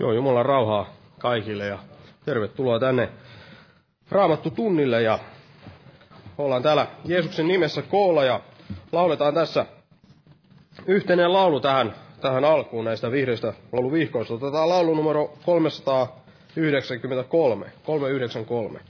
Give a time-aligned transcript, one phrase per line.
[0.00, 0.86] Joo, Jumalan rauhaa
[1.18, 1.78] kaikille ja
[2.24, 3.08] tervetuloa tänne
[4.10, 5.18] Raamattu tunnille ja
[6.38, 8.40] ollaan täällä Jeesuksen nimessä koolla ja
[8.92, 9.66] lauletaan tässä
[10.86, 14.34] yhteinen laulu tähän, tähän alkuun näistä vihreistä lauluvihkoista.
[14.34, 18.80] Otetaan laulu numero 393, 393.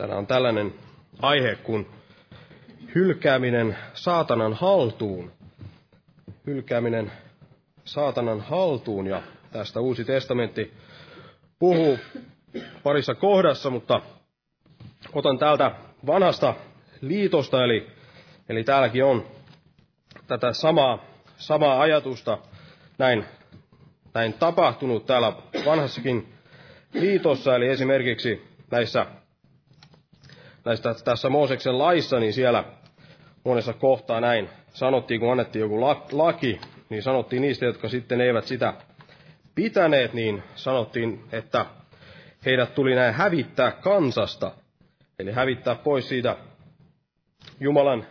[0.00, 0.74] Tänään on tällainen
[1.22, 1.86] aihe kuin
[2.94, 5.32] hylkääminen saatanan haltuun.
[6.46, 7.12] Hylkääminen
[7.84, 10.72] saatanan haltuun ja tästä Uusi testamentti
[11.58, 11.98] puhuu
[12.82, 14.00] parissa kohdassa, mutta
[15.12, 15.70] otan täältä
[16.06, 16.54] vanhasta
[17.00, 17.86] liitosta, eli,
[18.48, 19.26] eli täälläkin on
[20.26, 21.04] tätä samaa,
[21.36, 22.38] samaa ajatusta
[22.98, 23.24] näin,
[24.14, 25.32] näin tapahtunut täällä
[25.66, 26.32] vanhassakin
[26.92, 29.06] liitossa, eli esimerkiksi näissä
[30.64, 32.64] näistä tässä Mooseksen laissa, niin siellä
[33.44, 35.80] monessa kohtaa näin sanottiin, kun annettiin joku
[36.12, 38.74] laki, niin sanottiin niistä, jotka sitten eivät sitä
[39.54, 41.66] pitäneet, niin sanottiin, että
[42.46, 44.52] heidät tuli näin hävittää kansasta,
[45.18, 46.36] eli hävittää pois siitä
[47.60, 48.06] Jumalan,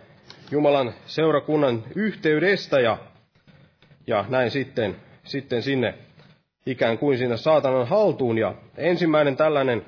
[0.51, 2.97] Jumalan seurakunnan yhteydestä ja,
[4.07, 5.93] ja näin sitten, sitten sinne
[6.65, 8.37] ikään kuin sinne saatanan haltuun.
[8.37, 9.85] Ja ensimmäinen tällainen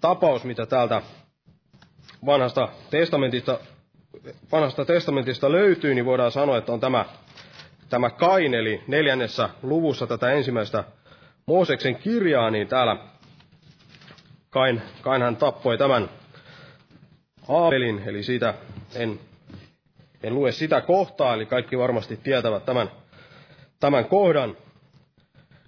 [0.00, 1.02] tapaus, mitä täältä
[2.26, 3.58] vanhasta testamentista,
[4.52, 7.04] vanhasta testamentista löytyy, niin voidaan sanoa, että on tämä,
[7.88, 10.84] tämä Kain, eli neljännessä luvussa tätä ensimmäistä
[11.46, 12.96] Mooseksen kirjaa, niin täällä
[14.50, 16.10] Kain, Kain hän tappoi tämän
[17.48, 18.54] Aabelin, eli siitä
[18.94, 19.20] en,
[20.22, 22.90] en lue sitä kohtaa, eli kaikki varmasti tietävät tämän,
[23.80, 24.56] tämän kohdan,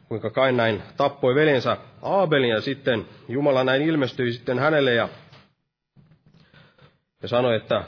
[0.09, 5.09] kuinka Kain näin tappoi veljensä Aabelin, ja sitten Jumala näin ilmestyi sitten hänelle ja
[7.23, 7.85] ja sanoi, että,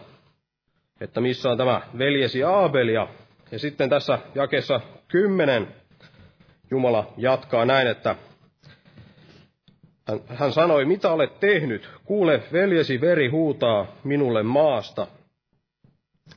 [1.00, 2.88] että missä on tämä veljesi Aabel.
[2.88, 3.08] Ja,
[3.50, 5.68] ja sitten tässä jakessa kymmenen
[6.70, 8.16] Jumala jatkaa näin, että
[10.26, 11.88] hän sanoi, mitä olet tehnyt?
[12.04, 15.06] Kuule, veljesi veri huutaa minulle maasta.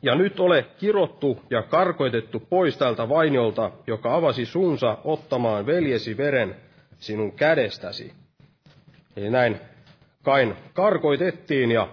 [0.01, 6.55] Ja nyt ole kirottu ja karkoitettu pois tältä vainiolta, joka avasi suunsa ottamaan veljesi veren
[6.99, 8.13] sinun kädestäsi.
[9.15, 9.59] Eli näin
[10.27, 11.87] Kain karkoitettiin ja,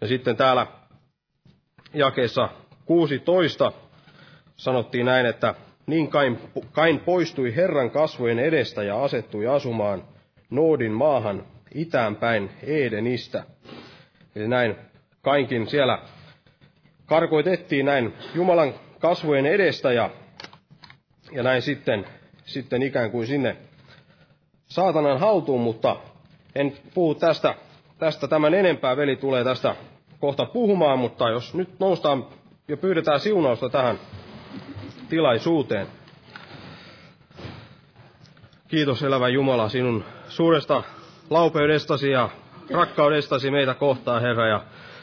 [0.00, 0.66] ja sitten täällä
[1.94, 2.48] jakeessa
[2.86, 3.72] 16
[4.56, 5.54] sanottiin näin, että
[5.86, 6.38] niin Kain,
[6.72, 10.04] Kain poistui Herran kasvojen edestä ja asettui asumaan
[10.50, 13.44] Noodin maahan itään päin Edenistä.
[14.36, 14.76] Eli näin
[15.22, 15.98] Kainkin siellä
[17.06, 20.10] karkoitettiin näin Jumalan kasvojen edestä ja,
[21.32, 22.06] ja näin sitten,
[22.44, 23.56] sitten ikään kuin sinne
[24.66, 25.96] saatanan haltuun, mutta
[26.54, 27.54] en puhu tästä,
[27.98, 28.96] tästä tämän enempää.
[28.96, 29.76] Veli tulee tästä
[30.20, 32.26] kohta puhumaan, mutta jos nyt noustaan
[32.68, 33.98] ja pyydetään siunausta tähän
[35.08, 35.86] tilaisuuteen.
[38.68, 40.82] Kiitos elävä Jumala sinun suuresta
[41.30, 42.28] laupeudestasi ja
[42.70, 44.60] rakkaudestasi meitä kohtaan, Herra, ja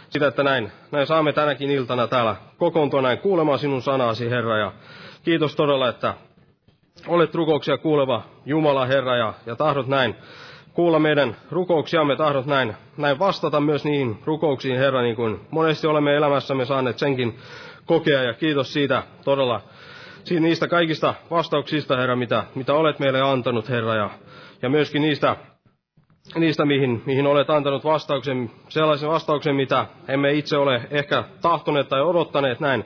[0.09, 4.71] sitä, että näin, näin saamme tänäkin iltana täällä kokoontua näin kuulemaan sinun sanasi, Herra, ja
[5.23, 6.13] kiitos todella, että
[7.07, 10.15] olet rukouksia kuuleva Jumala, Herra, ja, ja tahdot näin
[10.73, 16.15] kuulla meidän rukouksiamme, tahdot näin, näin vastata myös niihin rukouksiin, Herra, niin kuin monesti olemme
[16.15, 17.37] elämässämme saaneet senkin
[17.85, 19.61] kokea, ja kiitos siitä todella,
[20.39, 24.09] niistä kaikista vastauksista, Herra, mitä, mitä olet meille antanut, Herra, ja,
[24.61, 25.35] ja myöskin niistä,
[26.35, 32.01] niistä mihin, mihin olet antanut vastauksen, sellaisen vastauksen, mitä emme itse ole ehkä tahtoneet tai
[32.01, 32.83] odottaneet näin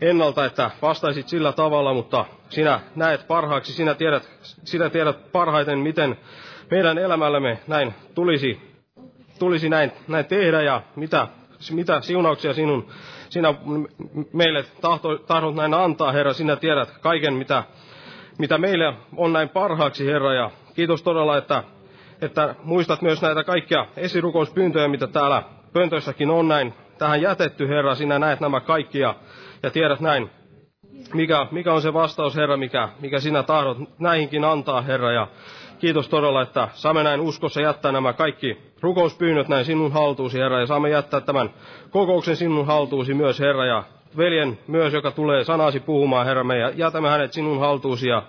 [0.00, 6.16] ennalta, että vastaisit sillä tavalla, mutta sinä näet parhaaksi, sinä tiedät, sinä tiedät parhaiten, miten
[6.70, 8.60] meidän elämällämme näin tulisi,
[9.38, 11.28] tulisi näin, näin tehdä ja mitä,
[11.70, 12.88] mitä siunauksia sinun,
[13.28, 13.54] sinä
[14.32, 16.32] meille tahto, tahdot näin antaa, Herra.
[16.32, 17.64] Sinä tiedät kaiken, mitä,
[18.38, 20.34] mitä meille on näin parhaaksi, Herra.
[20.34, 21.62] Ja kiitos todella, että,
[22.20, 25.42] että muistat myös näitä kaikkia esirukouspyyntöjä, mitä täällä
[25.72, 27.94] pöntöissäkin on näin tähän jätetty, Herra.
[27.94, 29.14] Sinä näet nämä kaikki ja,
[29.62, 30.30] ja tiedät näin,
[31.14, 35.12] mikä, mikä on se vastaus, Herra, mikä, mikä sinä tahdot näihinkin antaa, Herra.
[35.12, 35.28] Ja
[35.78, 40.66] Kiitos todella, että saamme näin uskossa jättää nämä kaikki rukouspyynnöt näin sinun haltuusi, Herra, ja
[40.66, 41.50] saamme jättää tämän
[41.90, 43.84] kokouksen sinun haltuusi myös, Herra, ja
[44.16, 48.22] veljen myös, joka tulee sanasi puhumaan, Herra, me jätämme hänet sinun haltuusi, ja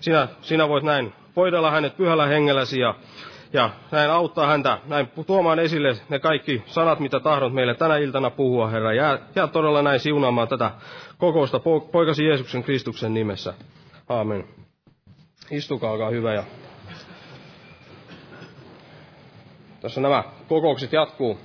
[0.00, 2.94] sinä, sinä voit näin voidella hänet pyhällä hengelläsi, ja,
[3.52, 8.30] ja näin auttaa häntä, näin tuomaan esille ne kaikki sanat, mitä tahdot meille tänä iltana
[8.30, 10.70] puhua, Herra, ja jää todella näin siunaamaan tätä
[11.18, 11.60] kokousta
[11.92, 13.54] poikasi Jeesuksen Kristuksen nimessä.
[14.08, 14.44] Aamen.
[15.50, 16.44] Istukaa, olkaa hyvä ja
[19.82, 21.38] Tässä nämä kokoukset jatkuu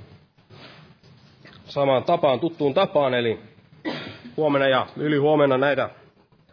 [1.66, 3.40] samaan tapaan, tuttuun tapaan, eli
[4.38, 5.90] huomenna ja yli huomenna näitä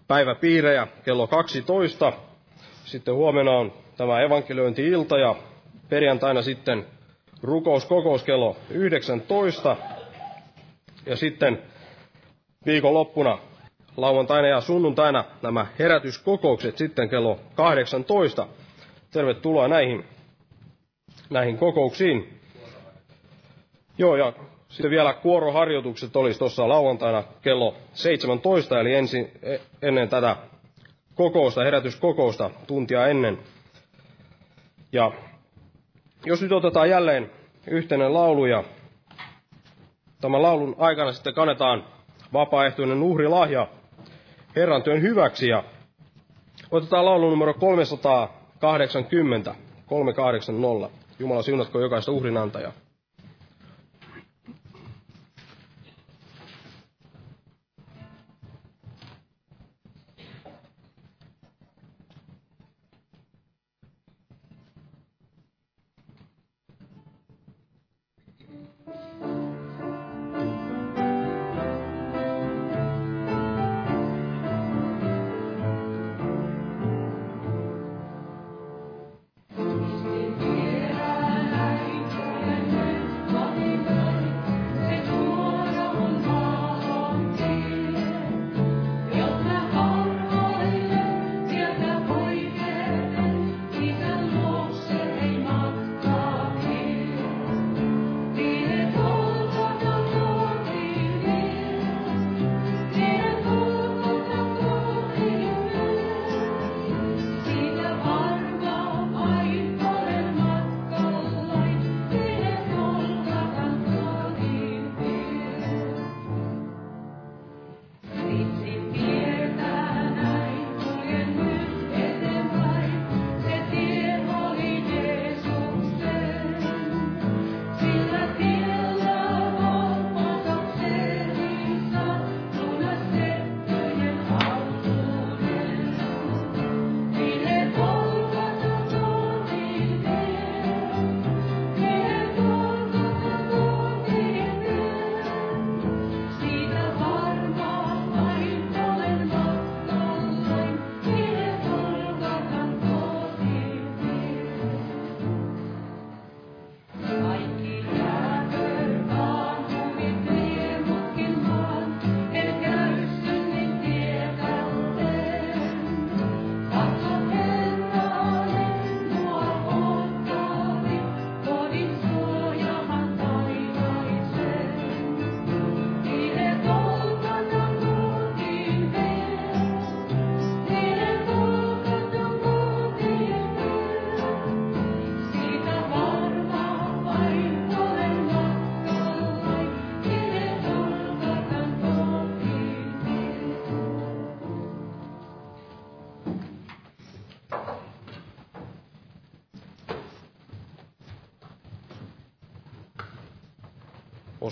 [0.08, 2.12] päiväpiirejä kello 12.
[2.84, 5.34] Sitten huomenna on tämä evankeliointi-ilta ja
[5.88, 6.86] perjantaina sitten
[7.42, 9.76] rukouskokous kello 19.
[11.06, 11.62] Ja sitten
[12.66, 13.38] viikonloppuna
[13.96, 18.46] lauantaina ja sunnuntaina nämä herätyskokoukset sitten kello 18.
[19.10, 20.04] Tervetuloa näihin
[21.30, 22.40] näihin kokouksiin.
[23.98, 24.32] Joo, ja
[24.68, 30.36] sitten vielä kuoroharjoitukset olisi tuossa lauantaina kello 17, eli ensin, e, ennen tätä
[31.14, 33.38] kokousta, herätyskokousta, tuntia ennen.
[34.92, 35.12] Ja
[36.26, 37.30] jos nyt otetaan jälleen
[37.66, 38.64] yhteinen laulu ja
[40.20, 41.84] tämän laulun aikana sitten kannetaan
[42.32, 43.68] vapaaehtoinen uhrilahja
[44.56, 45.64] Herran työn hyväksi ja
[46.70, 49.54] otetaan laulu numero 380,
[49.86, 51.03] 380.
[51.18, 52.72] Jumala siunatko jokaista uhrinantajaa.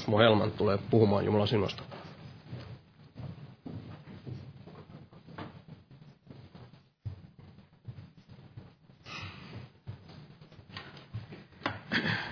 [0.03, 1.83] Osmo Helman tulee puhumaan Jumalan sinusta.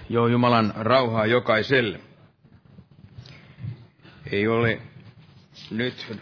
[0.09, 2.01] Joo, Jumalan rauhaa jokaiselle.
[4.33, 4.83] Ei ole
[5.71, 6.19] nyt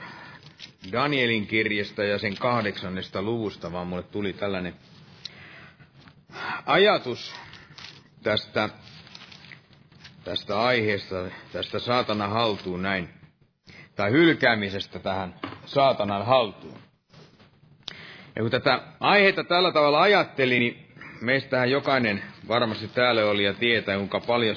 [0.93, 4.75] Danielin kirjasta ja sen kahdeksannesta luvusta, vaan mulle tuli tällainen
[6.67, 7.35] ajatus
[8.23, 8.69] tästä,
[10.29, 11.17] tästä aiheesta,
[11.53, 13.09] tästä saatana haltuun näin,
[13.97, 16.79] tai hylkäämisestä tähän saatanan haltuun.
[18.37, 20.87] Ja kun tätä aihetta tällä tavalla ajatteli, niin
[21.21, 24.57] meistähän jokainen varmasti täällä oli ja tietää, kuinka paljon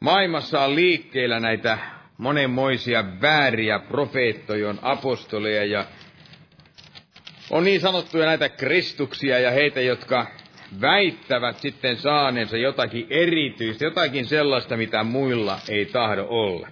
[0.00, 1.78] maailmassa on liikkeellä näitä
[2.18, 5.84] monenmoisia vääriä profeettoja, on apostoleja ja
[7.50, 10.26] on niin sanottuja näitä kristuksia ja heitä, jotka
[10.80, 16.68] väittävät sitten saaneensa jotakin erityistä, jotakin sellaista, mitä muilla ei tahdo olla.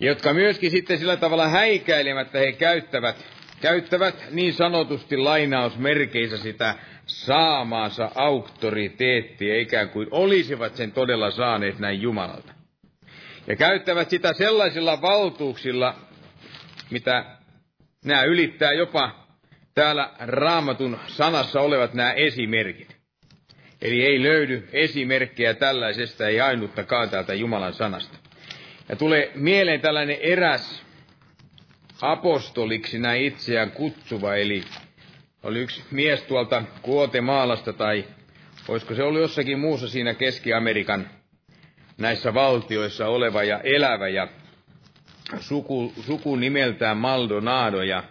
[0.00, 3.16] Jotka myöskin sitten sillä tavalla häikäilemättä he käyttävät,
[3.60, 6.74] käyttävät niin sanotusti lainausmerkeissä sitä
[7.06, 12.52] saamaansa auktoriteettia, ikään kuin olisivat sen todella saaneet näin Jumalalta.
[13.46, 15.94] Ja käyttävät sitä sellaisilla valtuuksilla,
[16.90, 17.24] mitä
[18.04, 19.21] nämä ylittää jopa
[19.74, 22.96] täällä raamatun sanassa olevat nämä esimerkit.
[23.82, 28.18] Eli ei löydy esimerkkejä tällaisesta, ei ainuttakaan täältä Jumalan sanasta.
[28.88, 30.82] Ja tulee mieleen tällainen eräs
[32.02, 34.64] apostoliksi näin itseään kutsuva, eli
[35.42, 38.04] oli yksi mies tuolta Kuotemaalasta tai
[38.68, 41.10] olisiko se ollut jossakin muussa siinä Keski-Amerikan
[41.98, 44.28] näissä valtioissa oleva ja elävä ja
[45.40, 48.04] suku, suku nimeltään Maldonado ja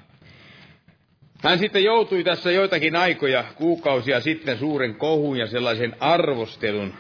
[1.42, 6.94] hän sitten joutui tässä joitakin aikoja, kuukausia sitten suuren kohun ja sellaisen arvostelun,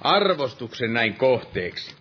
[0.00, 1.94] arvostuksen näin kohteeksi.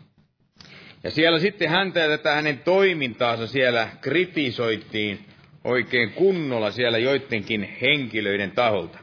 [1.03, 5.19] Ja siellä sitten häntä ja tätä hänen toimintaansa siellä kritisoitiin
[5.63, 8.99] oikein kunnolla siellä joidenkin henkilöiden taholta.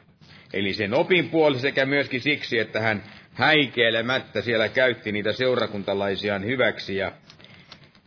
[0.53, 6.97] Eli sen opin puoli sekä myöskin siksi, että hän häikeilemättä siellä käytti niitä seurakuntalaisiaan hyväksi.
[6.97, 7.13] Ja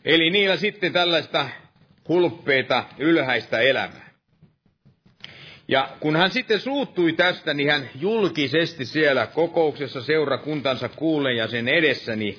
[0.05, 1.49] eli niillä sitten tällaista
[2.07, 4.06] hulppeita ylhäistä elämää.
[5.67, 11.67] Ja kun hän sitten suuttui tästä, niin hän julkisesti siellä kokouksessa seurakuntansa kuulen ja sen
[11.67, 12.37] edessä, niin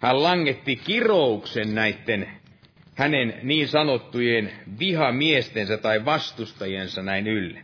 [0.00, 2.28] hän langetti kirouksen näiden
[2.94, 7.60] hänen niin sanottujen vihamiestensä tai vastustajiensa näin ylle.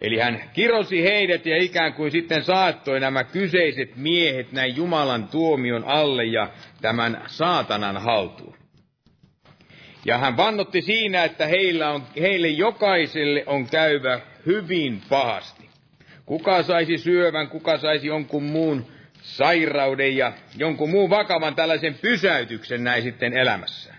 [0.00, 5.84] Eli hän kirosi heidät ja ikään kuin sitten saattoi nämä kyseiset miehet näin Jumalan tuomion
[5.84, 8.63] alle ja tämän saatanan haltuun.
[10.04, 15.68] Ja hän vannotti siinä, että heillä on, heille jokaiselle on käyvä hyvin pahasti.
[16.26, 18.86] Kuka saisi syövän, kuka saisi jonkun muun
[19.22, 23.98] sairauden ja jonkun muun vakavan tällaisen pysäytyksen näin sitten elämässään.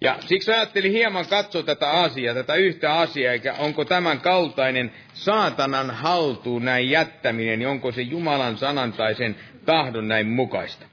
[0.00, 5.90] Ja siksi ajattelin hieman katsoa tätä asiaa, tätä yhtä asiaa, eikä onko tämän kaltainen saatanan
[5.90, 10.86] haltuun näin jättäminen, niin onko se Jumalan sanan tai sen tahdon näin mukaista.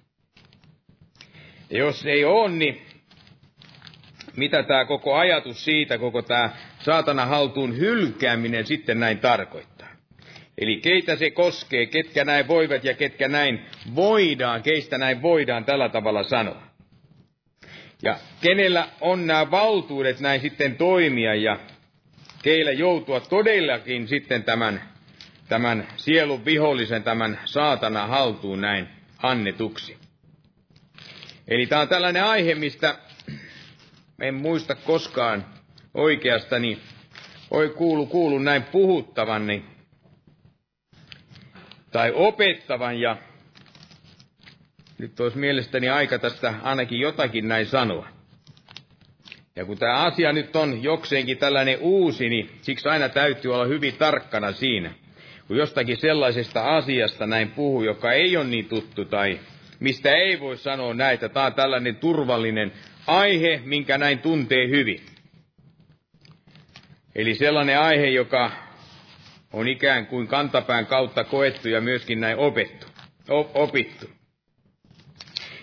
[1.69, 2.81] Ja jos ei ole, niin
[4.37, 9.87] mitä tämä koko ajatus siitä, koko tämä saatana haltuun hylkääminen sitten näin tarkoittaa.
[10.57, 13.65] Eli keitä se koskee, ketkä näin voivat ja ketkä näin
[13.95, 16.61] voidaan, keistä näin voidaan tällä tavalla sanoa.
[18.03, 21.59] Ja kenellä on nämä valtuudet näin sitten toimia ja
[22.43, 24.81] keillä joutua todellakin sitten tämän,
[25.49, 28.87] tämän sielun vihollisen, tämän saatana haltuun näin
[29.23, 29.97] annetuksi.
[31.47, 32.95] Eli tämä on tällainen aihe, mistä
[34.21, 35.45] en muista koskaan
[35.93, 36.77] oikeastani,
[37.51, 39.65] oi kuulu, kuulu näin puhuttavan, niin,
[41.91, 43.17] tai opettavan, ja
[44.97, 48.07] nyt olisi mielestäni aika tästä ainakin jotakin näin sanoa.
[49.55, 53.97] Ja kun tämä asia nyt on jokseenkin tällainen uusi, niin siksi aina täytyy olla hyvin
[53.97, 54.93] tarkkana siinä.
[55.47, 59.39] Kun jostakin sellaisesta asiasta näin puhuu, joka ei ole niin tuttu tai
[59.81, 62.71] mistä ei voi sanoa näitä, tämä on tällainen turvallinen
[63.07, 65.01] aihe, minkä näin tuntee hyvin.
[67.15, 68.51] Eli sellainen aihe, joka
[69.53, 72.87] on ikään kuin kantapään kautta koettu ja myöskin näin opettu,
[73.53, 74.09] opittu.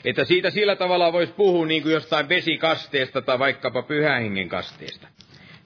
[0.04, 5.08] Että siitä sillä tavalla voisi puhua niin kuin jostain vesikasteesta tai vaikkapa pyhähengen kasteesta.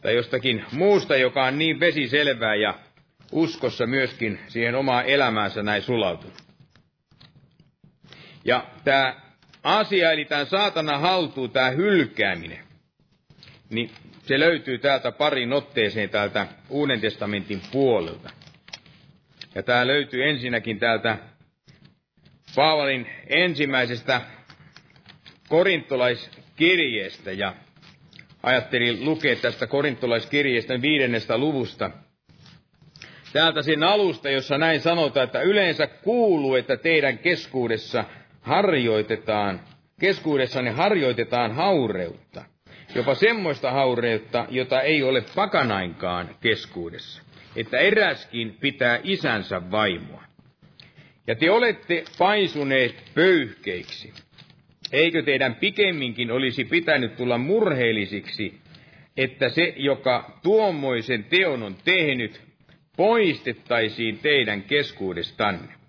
[0.02, 2.74] Tai jostakin muusta, joka on niin vesiselvää ja
[3.32, 6.51] uskossa myöskin siihen omaan elämäänsä näin sulautunut.
[8.44, 9.14] Ja tämä
[9.62, 12.64] asia, eli tämän saatana haltuu, tämä hylkääminen,
[13.70, 13.90] niin
[14.26, 18.31] se löytyy täältä parin otteeseen täältä Uuden testamentin puolelta.
[19.55, 21.18] Ja tämä löytyy ensinnäkin täältä
[22.55, 24.20] Paavalin ensimmäisestä
[25.48, 27.55] korintolaiskirjeestä ja
[28.42, 31.90] ajattelin lukea tästä korintolaiskirjeestä viidennestä luvusta.
[33.33, 38.05] Täältä sen alusta, jossa näin sanotaan, että yleensä kuuluu, että teidän keskuudessa
[38.42, 39.61] harjoitetaan,
[40.00, 42.44] keskuudessanne harjoitetaan haureutta.
[42.94, 47.22] Jopa semmoista haureutta, jota ei ole pakanainkaan keskuudessa.
[47.57, 50.22] Että eräskin pitää isänsä vaimoa.
[51.26, 54.12] Ja te olette paisuneet pöyhkeiksi.
[54.92, 58.61] Eikö teidän pikemminkin olisi pitänyt tulla murheellisiksi,
[59.16, 62.40] että se, joka tuommoisen teon on tehnyt,
[62.96, 65.82] poistettaisiin teidän keskuudestanne.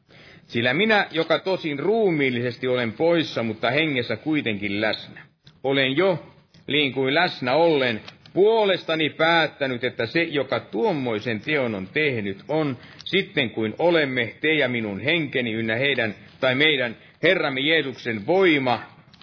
[0.54, 5.22] Sillä minä, joka tosin ruumiillisesti olen poissa, mutta hengessä kuitenkin läsnä,
[5.64, 6.34] olen jo,
[6.68, 8.02] niin kuin läsnä ollen,
[8.34, 14.70] puolestani päättänyt, että se, joka tuommoisen teon on tehnyt, on sitten kuin olemme, te ja
[14.70, 18.80] minun henkeni ynnä heidän tai meidän Herramme Jeesuksen voima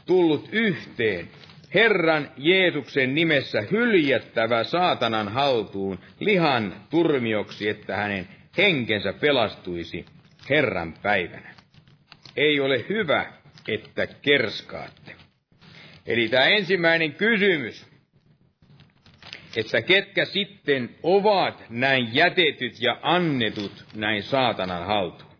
[0.06, 1.28] tullut yhteen.
[1.74, 10.04] Herran Jeesuksen nimessä hyljättävä saatanan haltuun lihan turmioksi, että hänen henkensä pelastuisi
[10.50, 11.54] Herran päivänä.
[12.36, 13.32] Ei ole hyvä,
[13.68, 15.16] että kerskaatte.
[16.06, 17.86] Eli tämä ensimmäinen kysymys,
[19.56, 25.30] että ketkä sitten ovat näin jätetyt ja annetut näin saatanan haltuun.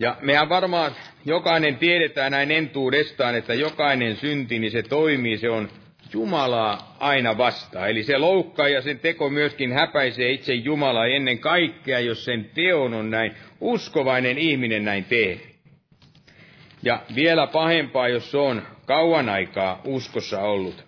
[0.00, 0.92] Ja mehän varmaan
[1.24, 5.68] jokainen tiedetään näin entuudestaan, että jokainen synti, niin se toimii, se on
[6.12, 7.90] Jumalaa aina vastaan.
[7.90, 12.94] Eli se loukkaa ja sen teko myöskin häpäisee itse Jumalaa ennen kaikkea, jos sen teon
[12.94, 15.40] on näin uskovainen ihminen näin tee.
[16.82, 20.84] Ja vielä pahempaa, jos se on kauan aikaa uskossa ollut,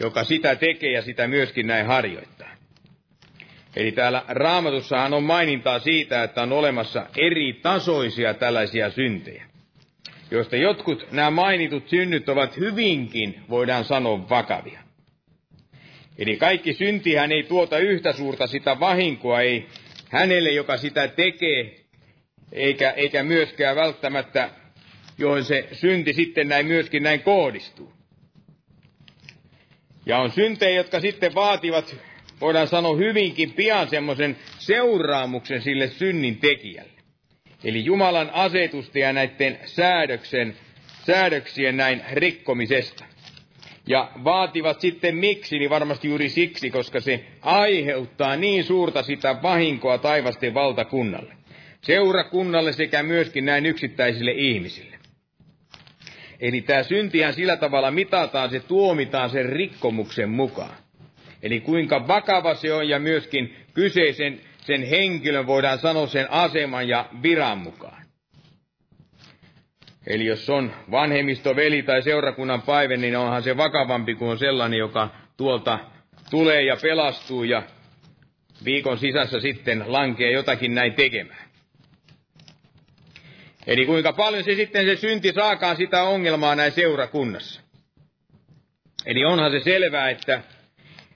[0.00, 2.48] joka sitä tekee ja sitä myöskin näin harjoittaa.
[3.76, 9.44] Eli täällä raamatussahan on mainintaa siitä, että on olemassa eri tasoisia tällaisia syntejä,
[10.34, 14.80] joista jotkut nämä mainitut synnyt ovat hyvinkin, voidaan sanoa, vakavia.
[16.18, 19.66] Eli kaikki syntihän ei tuota yhtä suurta sitä vahinkoa, ei
[20.10, 21.76] hänelle, joka sitä tekee,
[22.52, 24.50] eikä, eikä myöskään välttämättä,
[25.18, 27.92] johon se synti sitten näin myöskin näin kohdistuu.
[30.06, 31.96] Ja on syntejä, jotka sitten vaativat
[32.40, 36.93] voidaan sanoa hyvinkin pian semmoisen seuraamuksen sille synnin tekijälle.
[37.64, 40.56] Eli Jumalan asetusta ja näiden säädöksen,
[41.06, 43.04] säädöksien näin rikkomisesta.
[43.86, 49.98] Ja vaativat sitten miksi, niin varmasti juuri siksi, koska se aiheuttaa niin suurta sitä vahinkoa
[49.98, 51.34] taivasten valtakunnalle,
[51.82, 54.98] seurakunnalle sekä myöskin näin yksittäisille ihmisille.
[56.40, 60.76] Eli tämä syntihän sillä tavalla mitataan, se tuomitaan sen rikkomuksen mukaan.
[61.42, 67.08] Eli kuinka vakava se on ja myöskin kyseisen sen henkilön voidaan sanoa sen aseman ja
[67.22, 68.04] viran mukaan.
[70.06, 74.78] Eli jos on vanhemmisto, veli tai seurakunnan päivä, niin onhan se vakavampi kuin on sellainen,
[74.78, 75.78] joka tuolta
[76.30, 77.62] tulee ja pelastuu ja
[78.64, 81.44] viikon sisässä sitten lankee jotakin näin tekemään.
[83.66, 87.60] Eli kuinka paljon se sitten se synti saakaan sitä ongelmaa näin seurakunnassa.
[89.06, 90.42] Eli onhan se selvää, että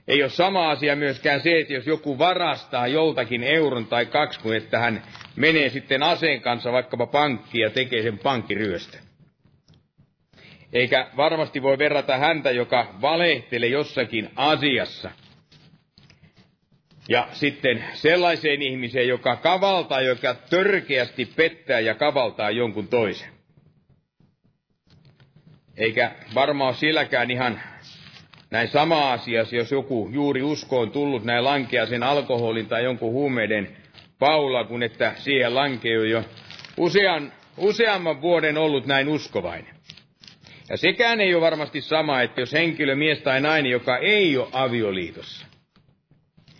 [0.09, 4.57] ei ole sama asia myöskään se, että jos joku varastaa joltakin euron tai kaksi, kuin
[4.57, 5.03] että hän
[5.35, 9.01] menee sitten aseen kanssa vaikkapa pankkiin ja tekee sen pankkiryöstön.
[10.73, 15.11] Eikä varmasti voi verrata häntä, joka valehtelee jossakin asiassa.
[17.09, 23.29] Ja sitten sellaiseen ihmiseen, joka kavaltaa, joka törkeästi pettää ja kavaltaa jonkun toisen.
[25.77, 27.61] Eikä varmaan silläkään ihan
[28.51, 33.77] näin sama asia, jos joku juuri uskoon tullut näin lankea sen alkoholin tai jonkun huumeiden
[34.19, 36.23] paula, kun että siihen lankeu jo
[36.77, 39.75] usean, useamman vuoden ollut näin uskovainen.
[40.69, 44.47] Ja sekään ei ole varmasti sama, että jos henkilö, mies tai nainen, joka ei ole
[44.51, 45.45] avioliitossa,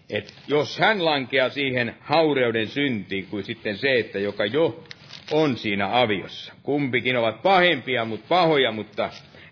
[0.10, 4.84] että jos hän lankeaa siihen haureuden syntiin kuin sitten se, että joka jo
[5.32, 6.54] on siinä aviossa.
[6.64, 9.10] Kumpikin ovat pahempia, mutta pahoja, mutta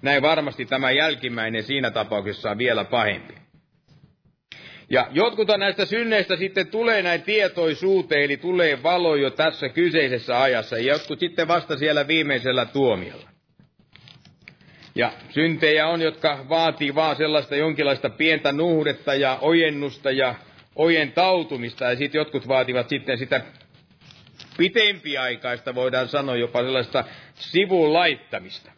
[0.08, 3.34] näin varmasti tämä jälkimmäinen siinä tapauksessa on vielä pahempi.
[4.90, 10.78] Ja jotkut näistä synneistä sitten tulee näin tietoisuuteen, eli tulee valo jo tässä kyseisessä ajassa,
[10.78, 13.30] ja jotkut sitten vasta siellä viimeisellä tuomiolla.
[14.96, 20.36] Ja syntejä on, jotka vaatii vaan sellaista jonkinlaista pientä nuhdetta ja ojennusta ja
[20.76, 23.42] ojentautumista, ja sitten jotkut vaativat sitten sitä
[24.58, 27.04] pitempiaikaista, voidaan sanoa jopa sellaista
[27.36, 28.77] sivun laittamista.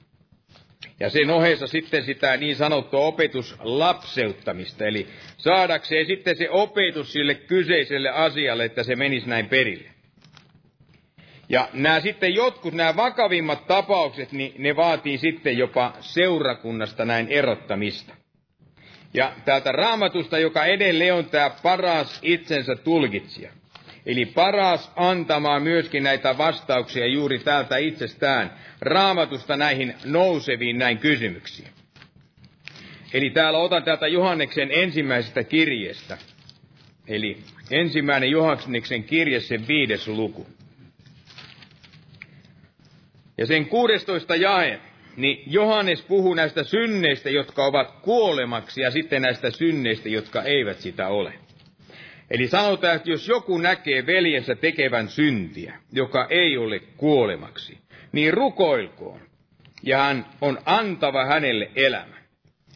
[0.99, 5.07] Ja sen ohessa sitten sitä niin sanottua opetuslapseuttamista, eli
[5.37, 9.89] saadakseen sitten se opetus sille kyseiselle asialle, että se menisi näin perille.
[11.49, 18.15] Ja nämä sitten jotkut, nämä vakavimmat tapaukset, niin ne vaatii sitten jopa seurakunnasta näin erottamista.
[19.13, 23.51] Ja täältä raamatusta, joka edelleen on tämä paras itsensä tulkitsija.
[24.05, 31.67] Eli paras antamaan myöskin näitä vastauksia juuri täältä itsestään raamatusta näihin nouseviin näin kysymyksiin.
[33.13, 36.17] Eli täällä otan täältä Johanneksen ensimmäisestä kirjeestä.
[37.07, 37.37] Eli
[37.71, 40.47] ensimmäinen Johanneksen kirje, sen viides luku.
[43.37, 44.79] Ja sen 16 jae,
[45.17, 51.07] niin Johannes puhuu näistä synneistä, jotka ovat kuolemaksi, ja sitten näistä synneistä, jotka eivät sitä
[51.07, 51.33] ole.
[52.31, 57.77] Eli sanotaan, että jos joku näkee veljensä tekevän syntiä, joka ei ole kuolemaksi,
[58.11, 59.21] niin rukoilkoon,
[59.83, 62.19] ja hän on antava hänelle elämä.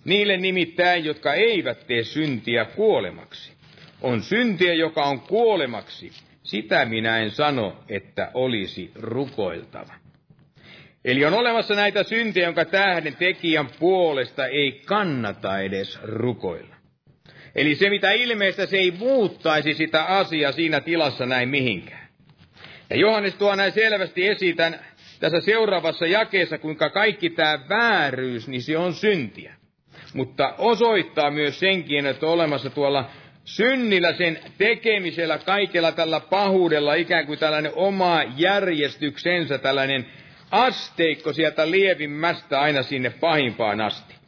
[0.05, 3.53] Niille nimittäin, jotka eivät tee syntiä kuolemaksi.
[4.01, 6.11] On syntiä, joka on kuolemaksi.
[6.43, 9.93] Sitä minä en sano, että olisi rukoiltava.
[11.05, 16.72] Eli on olemassa näitä syntejä, jonka tähden tekijän puolesta ei kannata edes rukoilla.
[17.55, 22.07] Eli se, mitä ilmeistä, se ei muuttaisi sitä asiaa siinä tilassa näin mihinkään.
[22.89, 24.79] Ja Johannes tuo näin selvästi esitän
[25.19, 29.55] tässä seuraavassa jakeessa, kuinka kaikki tämä vääryys, niin se on syntiä.
[30.13, 33.09] Mutta osoittaa myös senkin, että olemassa tuolla
[33.45, 40.05] synnillä, sen tekemisellä, kaikella tällä pahuudella, ikään kuin tällainen oma järjestyksensä, tällainen
[40.51, 44.22] asteikko sieltä lievimmästä aina sinne pahimpaan asti.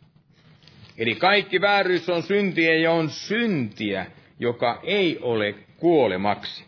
[0.98, 4.06] Eli kaikki vääryys on syntiä ja on syntiä,
[4.40, 6.66] joka ei ole kuolemaksi.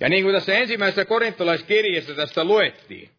[0.00, 3.10] Ja niin kuin tässä ensimmäisessä korintolaiskirjassa tästä luettiin,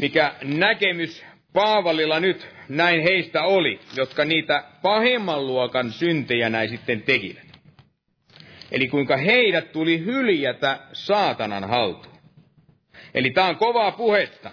[0.00, 7.46] mikä näkemys Paavalilla nyt näin heistä oli, jotka niitä pahemman luokan syntejä näin sitten tekivät.
[8.72, 12.16] Eli kuinka heidät tuli hyljätä saatanan haltuun.
[13.14, 14.50] Eli tämä on kovaa puhetta.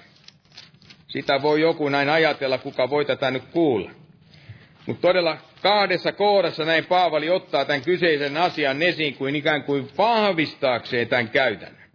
[1.14, 3.92] Sitä voi joku näin ajatella, kuka voi tätä nyt kuulla.
[4.86, 11.08] Mutta todella kahdessa kohdassa näin Paavali ottaa tämän kyseisen asian esiin kuin ikään kuin vahvistaakseen
[11.08, 11.90] tämän käytännön.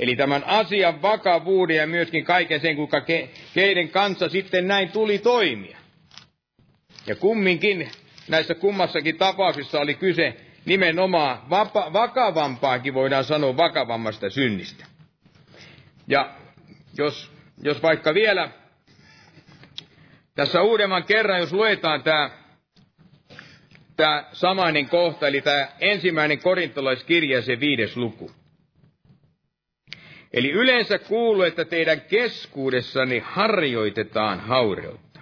[0.00, 5.18] Eli tämän asian vakavuuden ja myöskin kaiken sen, kuinka ke, keiden kanssa sitten näin tuli
[5.18, 5.78] toimia.
[7.06, 7.90] Ja kumminkin
[8.28, 14.86] näissä kummassakin tapauksissa oli kyse nimenomaan vapa, vakavampaakin, voidaan sanoa vakavammasta synnistä.
[16.08, 16.30] Ja
[16.98, 18.50] jos, jos vaikka vielä
[20.34, 22.30] tässä uudemman kerran, jos luetaan tämä
[23.96, 28.30] tämä samainen kohta, eli tämä ensimmäinen korintolaiskirja, se viides luku.
[30.32, 35.20] Eli yleensä kuuluu, että teidän keskuudessani harjoitetaan haureutta.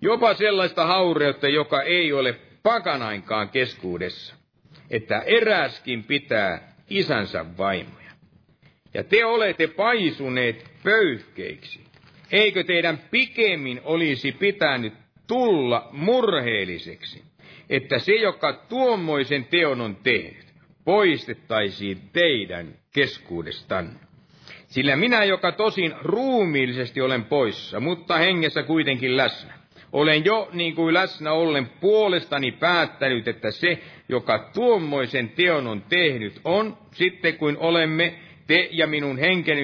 [0.00, 4.34] Jopa sellaista haureutta, joka ei ole pakanainkaan keskuudessa.
[4.90, 7.99] Että eräskin pitää isänsä vaimoja.
[8.94, 11.80] Ja te olette paisuneet pöyhkeiksi.
[12.32, 14.92] Eikö teidän pikemmin olisi pitänyt
[15.26, 17.22] tulla murheelliseksi,
[17.70, 20.46] että se, joka tuommoisen teon on tehnyt,
[20.84, 24.00] poistettaisiin teidän keskuudestanne?
[24.66, 29.52] Sillä minä, joka tosin ruumiillisesti olen poissa, mutta hengessä kuitenkin läsnä,
[29.92, 36.40] olen jo niin kuin läsnä ollen puolestani päättänyt, että se, joka tuommoisen teon on tehnyt,
[36.44, 38.14] on sitten kuin olemme
[38.50, 39.62] te ja minun henkeni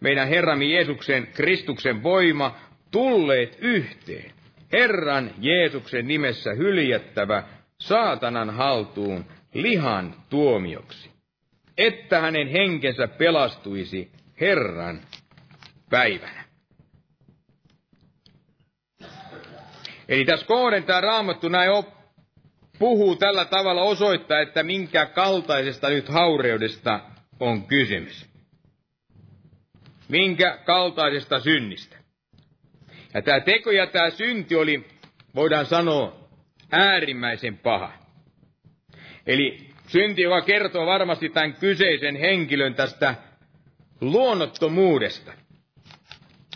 [0.00, 2.56] meidän Herramme Jeesuksen Kristuksen voima
[2.90, 4.32] tulleet yhteen.
[4.72, 7.42] Herran Jeesuksen nimessä hyljättävä
[7.80, 11.10] saatanan haltuun lihan tuomioksi,
[11.78, 15.00] että hänen henkensä pelastuisi Herran
[15.90, 16.44] päivänä.
[20.08, 21.88] Eli tässä kohden tämä raamattu näin op,
[22.78, 27.00] puhuu tällä tavalla osoittaa, että minkä kaltaisesta nyt haureudesta
[27.40, 28.26] on kysymys.
[30.08, 31.96] Minkä kaltaisesta synnistä.
[33.14, 34.84] Ja tämä teko ja tämä synti oli,
[35.34, 36.28] voidaan sanoa,
[36.72, 37.92] äärimmäisen paha.
[39.26, 43.14] Eli synti, joka kertoo varmasti tämän kyseisen henkilön tästä
[44.00, 45.32] luonnottomuudesta.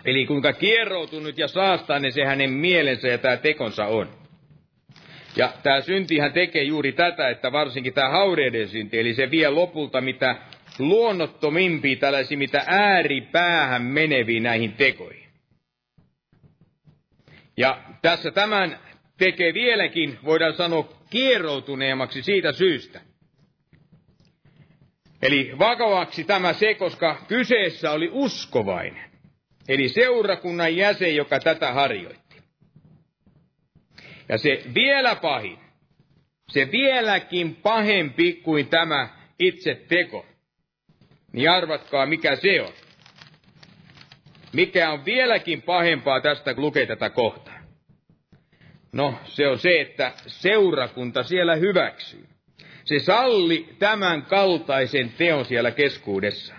[0.04, 4.08] Eli kuinka kieroutunut ja saastainen se hänen mielensä ja tämä tekonsa on.
[5.36, 10.00] Ja tämä syntihän tekee juuri tätä, että varsinkin tämä haureiden synti, eli se vie lopulta
[10.00, 10.36] mitä
[10.88, 15.28] luonnottomimpia, tällaisia mitä ääripäähän meneviin näihin tekoihin.
[17.56, 18.78] Ja tässä tämän
[19.18, 23.00] tekee vieläkin, voidaan sanoa, kieroutuneemmaksi siitä syystä,
[25.22, 29.10] Eli vakavaksi tämä se, koska kyseessä oli uskovainen.
[29.68, 32.36] Eli seurakunnan jäsen, joka tätä harjoitti.
[34.28, 35.58] Ja se vielä pahin,
[36.48, 40.26] se vieläkin pahempi kuin tämä itse teko,
[41.32, 42.72] niin arvatkaa mikä se on.
[44.52, 47.60] Mikä on vieläkin pahempaa tästä, kun lukee tätä kohtaa.
[48.92, 52.26] No, se on se, että seurakunta siellä hyväksyy.
[52.84, 56.54] Se salli tämän kaltaisen teon siellä keskuudessa.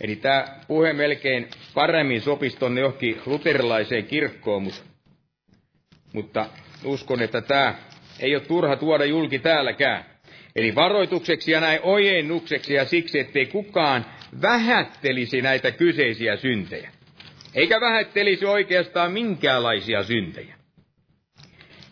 [0.00, 4.84] Eli tämä puhe melkein paremmin sopisi tuonne johonkin luterilaiseen kirkkoon, mutta,
[6.12, 6.46] mutta
[6.84, 7.74] uskon, että tämä
[8.20, 10.13] ei ole turha tuoda julki täälläkään.
[10.56, 14.06] Eli varoitukseksi ja näin ojennukseksi ja siksi, ettei kukaan
[14.42, 16.90] vähättelisi näitä kyseisiä syntejä.
[17.54, 20.54] Eikä vähättelisi oikeastaan minkäänlaisia syntejä.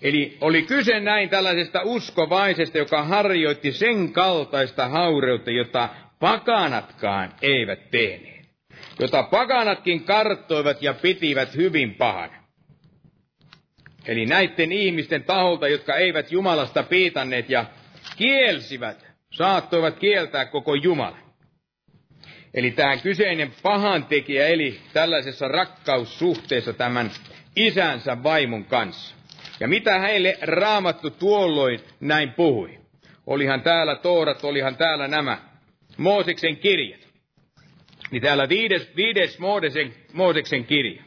[0.02, 8.42] Eli oli kyse näin tällaisesta uskovaisesta, joka harjoitti sen kaltaista haureutta, jota pakanatkaan eivät tehneet.
[8.98, 12.42] Jota pakanatkin karttoivat ja pitivät hyvin pahana.
[14.06, 17.64] Eli näiden ihmisten taholta, jotka eivät Jumalasta piitanneet ja
[18.16, 21.18] kielsivät, saattoivat kieltää koko Jumala.
[22.54, 27.10] Eli tämä kyseinen pahantekijä eli tällaisessa rakkaussuhteessa tämän
[27.56, 29.14] isänsä vaimon kanssa.
[29.60, 32.78] Ja mitä heille raamattu tuolloin näin puhui?
[33.26, 35.38] Olihan täällä Toorat, olihan täällä nämä
[35.96, 37.00] Mooseksen kirjat.
[38.10, 41.02] Niin täällä viides, viides Mooseksen, Mooseksen kirja.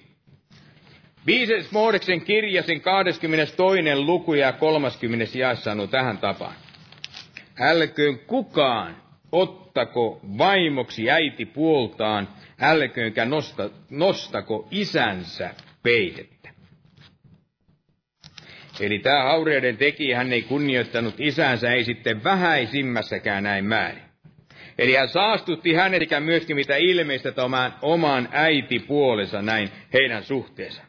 [1.25, 3.95] Viides Mooseksen kirja, sen 22.
[3.95, 5.37] luku ja 30.
[5.37, 6.55] jae sanoo tähän tapaan.
[7.59, 8.97] Älköön kukaan
[9.31, 12.27] ottako vaimoksi äiti puoltaan,
[12.61, 15.49] älköönkä nosta, nostako isänsä
[15.83, 16.49] peitettä.
[18.79, 24.03] Eli tämä haureiden tekijä, hän ei kunnioittanut isänsä, ei sitten vähäisimmässäkään näin määrin.
[24.77, 30.81] Eli hän saastutti hänet eikä myöskin mitä ilmeistä oman, oman äitipuolensa näin heidän suhteensa.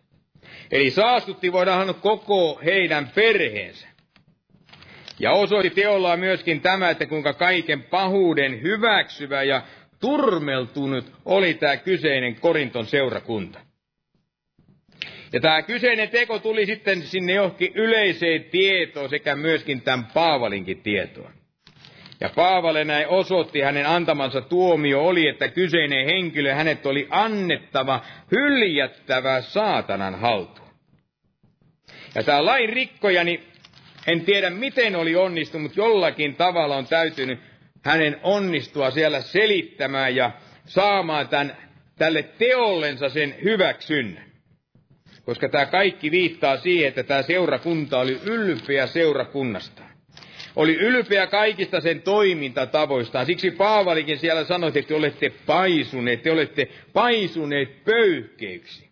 [0.71, 3.89] Eli saastutti voidaan sanoa koko heidän perheensä.
[5.21, 9.63] Ja osoitti teollaan myöskin tämä, että kuinka kaiken pahuuden hyväksyvä ja
[10.01, 13.59] turmeltunut oli tämä kyseinen Korinton seurakunta.
[15.33, 21.33] Ja tämä kyseinen teko tuli sitten sinne johonkin yleiseen tietoon sekä myöskin tämän Paavalinkin tietoon.
[22.21, 28.01] Ja Paavalle näin osoitti hänen antamansa tuomio oli, että kyseinen henkilö hänet oli annettava
[28.33, 30.69] hyljättävä saatanan haltuun.
[32.15, 33.45] Ja tämä lain rikkoja, niin
[34.07, 37.39] en tiedä miten oli onnistunut, jollakin tavalla on täytynyt
[37.85, 40.31] hänen onnistua siellä selittämään ja
[40.65, 41.57] saamaan tämän,
[41.99, 44.27] tälle teollensa sen hyväksynnän.
[45.25, 49.83] Koska tämä kaikki viittaa siihen, että tämä seurakunta oli ylpeä seurakunnasta.
[50.57, 53.27] Oli ylpeä kaikista sen toimintatavoistaan.
[53.27, 58.86] Siksi Paavalikin siellä sanoi, että te olette paisuneet, te olette paisuneet pöyhkeiksi.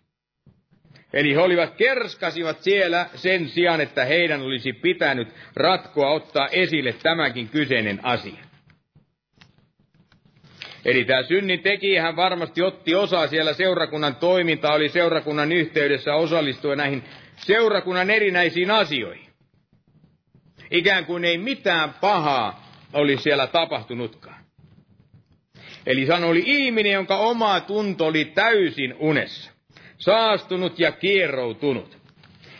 [1.15, 7.49] Eli he olivat kerskasivat siellä sen sijaan, että heidän olisi pitänyt ratkoa ottaa esille tämäkin
[7.49, 8.45] kyseinen asia.
[10.85, 16.77] Eli tämä synnin tekijä hän varmasti otti osaa siellä seurakunnan toimintaa, oli seurakunnan yhteydessä osallistuen
[16.77, 17.03] näihin
[17.35, 19.29] seurakunnan erinäisiin asioihin.
[20.71, 24.45] Ikään kuin ei mitään pahaa oli siellä tapahtunutkaan.
[25.85, 29.54] Eli hän oli ihminen, jonka oma tunto oli täysin unessa
[29.97, 31.97] saastunut ja kierroutunut.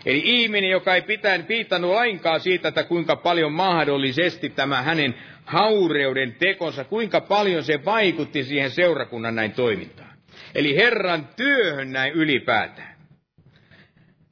[0.05, 5.15] Eli ihminen, joka ei pitänyt, piitannut lainkaan siitä, että kuinka paljon mahdollisesti tämä hänen
[5.45, 10.15] haureuden tekonsa, kuinka paljon se vaikutti siihen seurakunnan näin toimintaan.
[10.55, 12.95] Eli Herran työhön näin ylipäätään.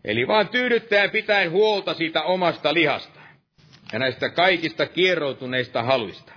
[0.06, 3.20] Eli vaan tyydyttää pitäen huolta siitä omasta lihasta
[3.94, 6.34] ja näistä kaikista kierroutuneista haluista.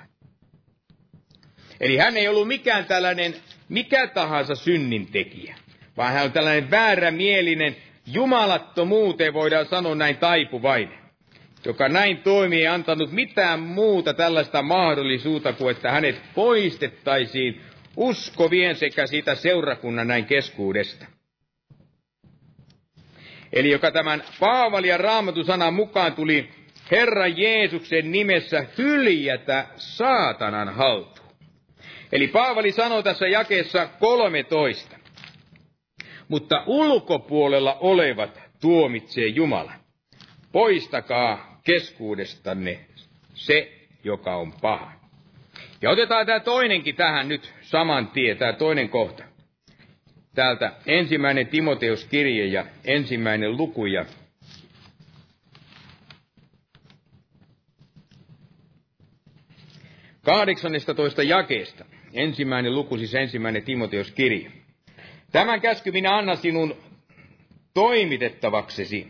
[1.81, 3.35] Eli hän ei ollut mikään tällainen
[3.69, 5.57] mikä tahansa synnintekijä
[5.97, 7.77] vaan hän on tällainen väärämielinen,
[8.07, 10.99] jumalattomuuteen voidaan sanoa näin taipuvainen,
[11.65, 17.61] joka näin toimii ei antanut mitään muuta tällaista mahdollisuutta kuin, että hänet poistettaisiin
[17.97, 21.07] uskovien sekä siitä seurakunnan näin keskuudesta.
[23.53, 26.49] Eli joka tämän Paavali ja Raamatun sanan mukaan tuli
[26.91, 31.27] Herran Jeesuksen nimessä hyljätä saatanan haltuun.
[32.13, 34.96] Eli Paavali sanoi tässä jakeessa 13
[36.29, 39.73] mutta ulkopuolella olevat tuomitsee Jumala.
[40.53, 42.81] Poistakaa keskuudestanne
[43.35, 43.73] se,
[44.05, 44.93] joka on paha.
[45.83, 49.25] Ja otetaan tämä toinenkin tähän nyt saman tien, tämä toinen kohta.
[50.35, 54.07] Täältä ensimmäinen Timoteus-kirje ja ensimmäinen luku ja
[60.23, 61.85] 18 jakeesta.
[62.13, 64.53] Ensimmäinen luku, siis ensimmäinen Timoteus-kirje.
[65.33, 66.77] Tämän käsky minä annan sinun
[67.75, 69.09] toimitettavaksesi,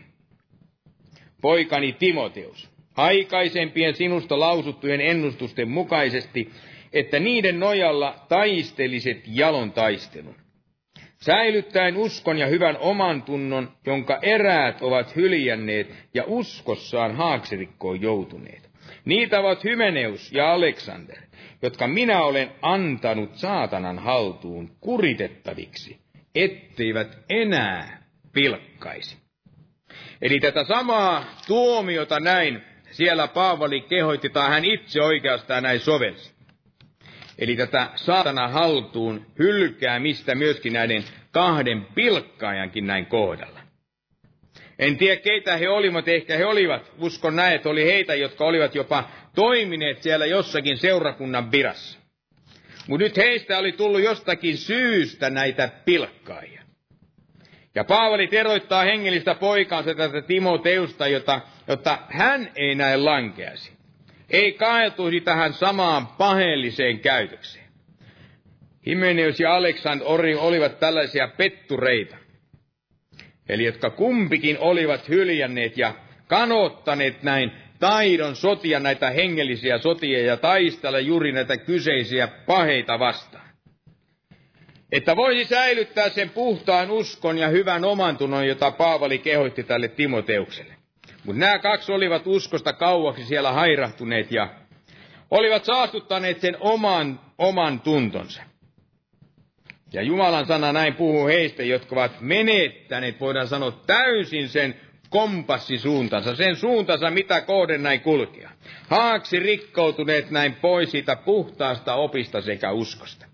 [1.41, 6.51] poikani Timoteus, aikaisempien sinusta lausuttujen ennustusten mukaisesti,
[6.93, 10.35] että niiden nojalla taisteliset jalon taistelun.
[11.21, 18.69] Säilyttäen uskon ja hyvän oman tunnon, jonka eräät ovat hyljänneet ja uskossaan haaksirikkoon joutuneet.
[19.05, 21.17] Niitä ovat Hymeneus ja Aleksander,
[21.61, 25.97] jotka minä olen antanut saatanan haltuun kuritettaviksi,
[26.43, 29.17] etteivät enää pilkkaisi.
[30.21, 32.61] Eli tätä samaa tuomiota näin
[32.91, 36.37] siellä Paavali kehoitti, tai hän itse oikeastaan näin sovelsi.
[37.39, 43.59] Eli tätä saatana haltuun hylkäämistä myöskin näiden kahden pilkkaajankin näin kohdalla.
[44.79, 48.75] En tiedä keitä he olivat, ehkä he olivat, uskon näin, että oli heitä, jotka olivat
[48.75, 51.96] jopa toimineet siellä jossakin seurakunnan virassa.
[52.87, 56.61] Mutta nyt heistä oli tullut jostakin syystä näitä pilkkaajia.
[57.75, 63.71] Ja Paavali teroittaa hengellistä poikaansa tätä Timoteusta, jota, jotta hän ei näe lankeasi.
[64.29, 67.65] Ei kaetuisi tähän samaan paheelliseen käytökseen.
[68.85, 70.01] Himenius ja Aleksand
[70.39, 72.17] olivat tällaisia pettureita.
[73.49, 75.93] Eli jotka kumpikin olivat hyljänneet ja
[76.27, 83.47] kanottaneet näin taidon sotia näitä hengellisiä sotia ja taistella juuri näitä kyseisiä paheita vastaan.
[84.91, 90.73] Että voisi säilyttää sen puhtaan uskon ja hyvän omantunnon, jota Paavali kehoitti tälle Timoteukselle.
[91.23, 94.49] Mutta nämä kaksi olivat uskosta kauaksi siellä hairahtuneet ja
[95.31, 98.43] olivat saastuttaneet sen oman, oman tuntonsa.
[99.93, 104.75] Ja Jumalan sana näin puhuu heistä, jotka ovat menettäneet, voidaan sanoa, täysin sen
[105.09, 108.49] kompassisuuntansa, sen suuntansa, mitä kohden näin kulkea.
[108.87, 113.25] Haaksi rikkoutuneet näin pois siitä puhtaasta opista sekä uskosta.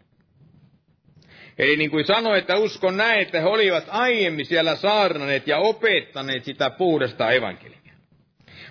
[1.57, 6.45] Eli niin kuin sanoin, että uskon näin, että he olivat aiemmin siellä saarnaneet ja opettaneet
[6.45, 7.93] sitä puhdasta evankeliumia.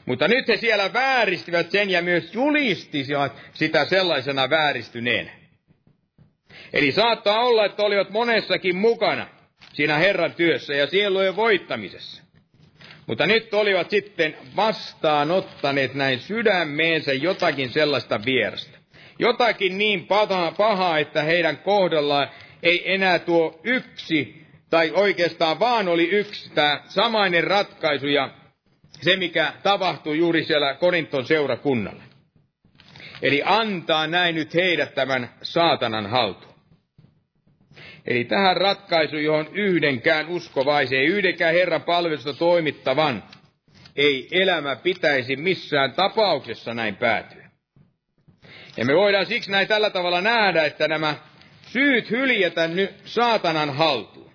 [0.06, 5.30] Mutta nyt he siellä vääristivät sen ja myös julistisivat sitä sellaisena vääristyneen.
[6.72, 9.26] Eli saattaa olla, että olivat monessakin mukana
[9.72, 12.21] siinä Herran työssä ja sielujen voittamisessa.
[13.06, 18.78] Mutta nyt olivat sitten vastaanottaneet näin sydämeensä jotakin sellaista vierasta.
[19.18, 20.06] Jotakin niin
[20.56, 22.28] pahaa, että heidän kohdallaan
[22.62, 28.30] ei enää tuo yksi, tai oikeastaan vaan oli yksi tämä samainen ratkaisu ja
[29.00, 32.02] se, mikä tapahtui juuri siellä Korinton seurakunnalla.
[33.22, 36.51] Eli antaa näin nyt heidät tämän saatanan haltuun.
[38.06, 43.22] Eli tähän ratkaisu, johon yhdenkään uskovaisen, ei yhdenkään Herran palvelusta toimittavan,
[43.96, 47.50] ei elämä pitäisi missään tapauksessa näin päätyä.
[48.76, 51.14] Ja me voidaan siksi näin tällä tavalla nähdä, että nämä
[51.66, 54.32] syyt hyljätä nyt saatanan haltuun,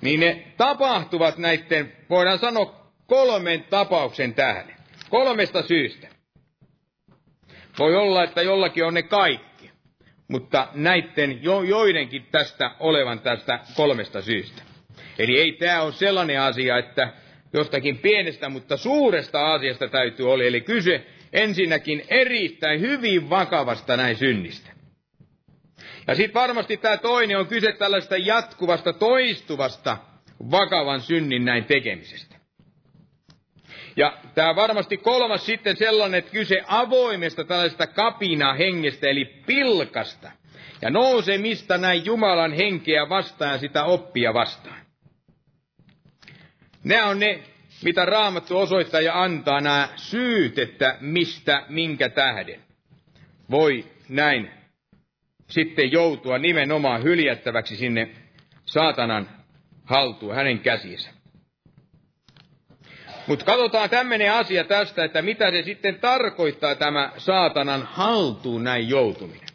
[0.00, 4.76] niin ne tapahtuvat näiden, voidaan sanoa, kolmen tapauksen tähden.
[5.10, 6.08] Kolmesta syystä.
[7.78, 9.51] Voi olla, että jollakin on ne kaikki,
[10.28, 14.62] mutta näiden jo, joidenkin tästä olevan tästä kolmesta syystä.
[15.18, 17.12] Eli ei tämä ole sellainen asia, että
[17.52, 20.44] jostakin pienestä, mutta suuresta asiasta täytyy olla.
[20.44, 24.70] Eli kyse ensinnäkin erittäin hyvin vakavasta näin synnistä.
[26.06, 29.96] Ja sitten varmasti tämä toinen on kyse tällaista jatkuvasta, toistuvasta,
[30.50, 32.31] vakavan synnin näin tekemisestä.
[33.96, 40.30] Ja tämä varmasti kolmas sitten sellainen, että kyse avoimesta tällaista kapina hengestä, eli pilkasta.
[40.82, 44.78] Ja nousemista näin Jumalan henkeä vastaan sitä oppia vastaan.
[46.84, 47.42] Nämä on ne,
[47.84, 52.60] mitä Raamattu osoittaa ja antaa nämä syyt, että mistä, minkä tähden
[53.50, 54.50] voi näin
[55.48, 58.08] sitten joutua nimenomaan hyljättäväksi sinne
[58.64, 59.28] saatanan
[59.84, 61.10] haltuun, hänen käsiinsä.
[63.26, 69.48] Mutta katsotaan tämmöinen asia tästä, että mitä se sitten tarkoittaa tämä saatanan haltuun näin joutuminen.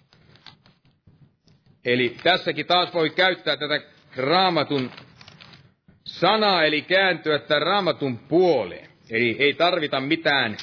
[1.86, 3.82] Eli tässäkin taas voi käyttää tätä
[4.18, 4.91] raamatun
[6.05, 8.88] sanaa, eli kääntyä tämän raamatun puoleen.
[9.09, 10.57] Eli ei tarvita mitään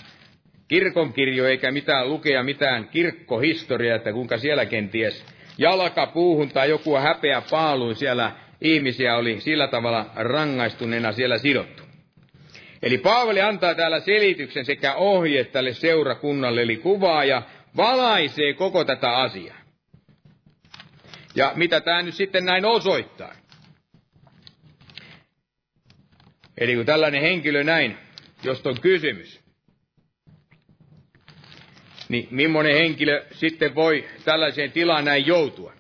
[0.69, 5.25] kirkonkirjo eikä mitään lukea mitään kirkkohistoriaa, että kuinka siellä kenties
[5.59, 11.84] jalkapuuhun tai joku häpeä paaluin siellä ihmisiä oli sillä tavalla rangaistuneena siellä sidottu.
[12.85, 17.43] Eli Paavali antaa täällä selityksen sekä ohjeet tälle seurakunnalle, eli kuvaa ja
[17.77, 19.57] valaisee koko tätä asiaa.
[21.35, 23.35] Ja mitä tämä nyt sitten näin osoittaa?
[26.59, 27.97] Eli kun tällainen henkilö näin,
[28.43, 29.41] josta on kysymys,
[32.09, 35.73] niin millainen henkilö sitten voi tällaiseen tilaan näin joutua?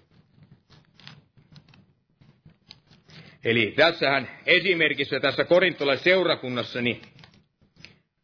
[3.44, 7.02] Eli tässähän esimerkissä tässä korintolaisessa seurakunnassa, niin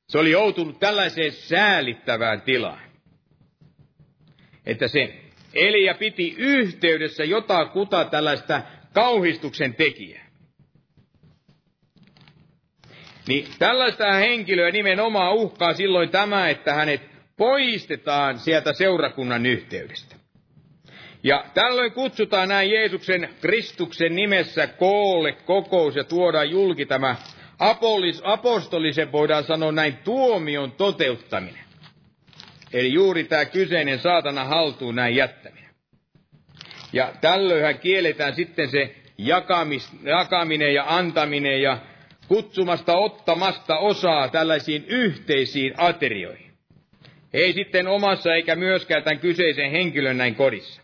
[0.08, 2.90] se oli joutunut tällaiseen säälittävään tilaan.
[4.66, 5.14] että se
[5.54, 8.62] Elia piti yhteydessä jotakuta tällaista
[8.92, 10.30] kauhistuksen tekijää.
[13.28, 17.02] Niin tällaista henkilöä nimenomaan uhkaa silloin tämä, että hänet
[17.36, 20.19] poistetaan sieltä seurakunnan yhteydestä.
[21.22, 27.16] Ja tällöin kutsutaan näin Jeesuksen Kristuksen nimessä koolle kokous ja tuodaan julki tämä
[27.58, 31.64] apolis, apostolisen, voidaan sanoa näin, tuomion toteuttaminen.
[32.72, 35.70] Eli juuri tämä kyseinen saatana haltuun näin jättäminen.
[36.92, 41.78] Ja tällöinhän kielletään sitten se jakamis, jakaminen ja antaminen ja
[42.28, 46.50] kutsumasta ottamasta osaa tällaisiin yhteisiin aterioihin.
[47.32, 50.79] Ei sitten omassa eikä myöskään tämän kyseisen henkilön näin kodissa.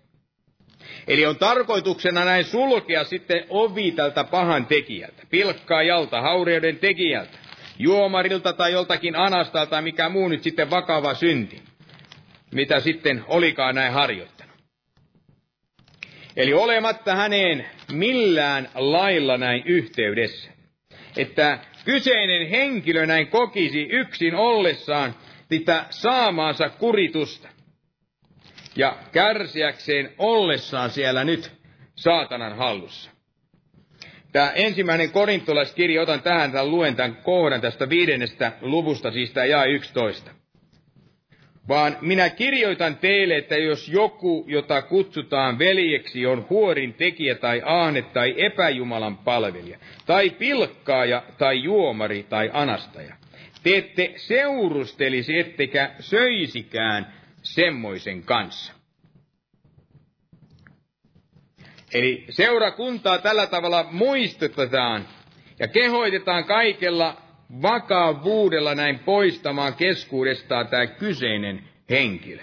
[1.07, 7.39] Eli on tarkoituksena näin sulkea sitten ovi tältä pahan tekijältä, pilkkaajalta, haureuden tekijältä,
[7.79, 11.63] juomarilta tai joltakin anastalta tai mikä muu nyt sitten vakava synti,
[12.55, 14.57] mitä sitten olikaan näin harjoittanut.
[16.37, 20.51] Eli olematta häneen millään lailla näin yhteydessä,
[21.17, 25.15] että kyseinen henkilö näin kokisi yksin ollessaan
[25.49, 27.49] sitä saamaansa kuritusta
[28.77, 31.53] ja kärsiäkseen ollessaan siellä nyt
[31.95, 33.11] saatanan hallussa.
[34.33, 39.65] Tämä ensimmäinen korintolaiskirja, otan tähän tämän luen tämän kohdan tästä viidennestä luvusta, siis tämä jaa
[39.65, 40.31] 11.
[41.69, 48.03] Vaan minä kirjoitan teille, että jos joku, jota kutsutaan veljeksi, on huorin tekijä tai aane
[48.03, 53.15] tai epäjumalan palvelija, tai pilkkaaja tai juomari tai anastaja,
[53.63, 57.13] te ette seurustelisi ettekä söisikään
[57.47, 58.73] semmoisen kanssa.
[61.95, 65.09] Eli seurakuntaa tällä tavalla muistutetaan
[65.59, 67.23] ja kehoitetaan kaikella
[67.63, 72.43] vakavuudella näin poistamaan keskuudestaan tämä kyseinen henkilö.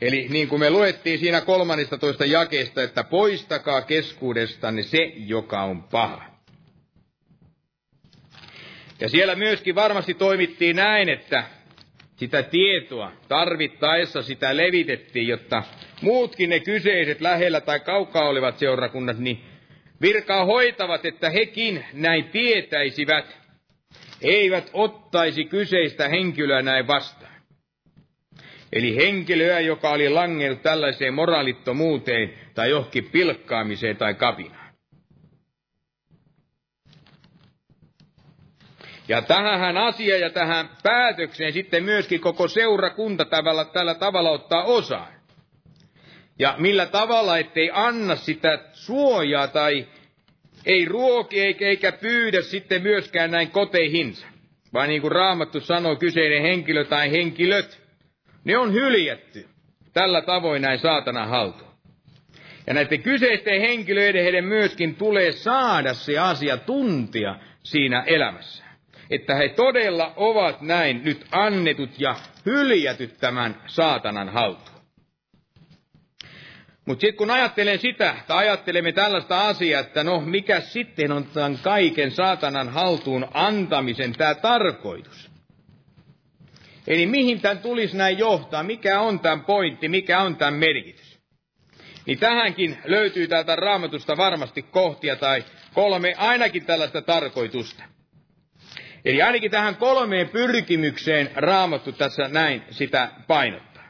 [0.00, 6.24] Eli niin kuin me luettiin siinä 13 jakeesta, että poistakaa keskuudestanne se, joka on paha.
[9.00, 11.44] Ja siellä myöskin varmasti toimittiin näin, että
[12.16, 15.62] sitä tietoa tarvittaessa sitä levitettiin, jotta
[16.00, 19.40] muutkin ne kyseiset lähellä tai kaukaa olevat seurakunnat, niin
[20.00, 23.38] virkaa hoitavat, että hekin näin tietäisivät,
[24.22, 27.32] eivät ottaisi kyseistä henkilöä näin vastaan.
[28.72, 34.65] Eli henkilöä, joka oli langennut tällaiseen moraalittomuuteen tai johonkin pilkkaamiseen tai kapinaan.
[39.08, 45.12] Ja tähän asia ja tähän päätökseen sitten myöskin koko seurakunta tällä, tällä tavalla ottaa osaa.
[46.38, 49.86] Ja millä tavalla, ettei anna sitä suojaa tai
[50.66, 54.26] ei ruoki eikä, eikä pyydä sitten myöskään näin koteihinsa.
[54.72, 57.82] Vaan niin kuin Raamattu sanoo, kyseinen henkilö tai henkilöt,
[58.44, 59.46] ne on hyljätty
[59.92, 61.70] tällä tavoin näin saatana haltuun.
[62.66, 68.65] Ja näiden kyseisten henkilöiden heidän myöskin tulee saada se asia tuntia siinä elämässä
[69.10, 74.76] että he todella ovat näin nyt annetut ja hyljätyt tämän saatanan haltuun.
[76.86, 81.58] Mutta sitten kun ajattelen sitä, tai ajattelemme tällaista asiaa, että no mikä sitten on tämän
[81.62, 85.30] kaiken saatanan haltuun antamisen tämä tarkoitus?
[86.86, 91.18] Eli mihin tämän tulisi näin johtaa, mikä on tämän pointti, mikä on tämän merkitys?
[92.06, 95.44] Niin tähänkin löytyy täältä raamatusta varmasti kohtia tai
[95.74, 97.82] kolme ainakin tällaista tarkoitusta.
[99.06, 103.84] Eli ainakin tähän kolmeen pyrkimykseen raamattu tässä näin sitä painottaa.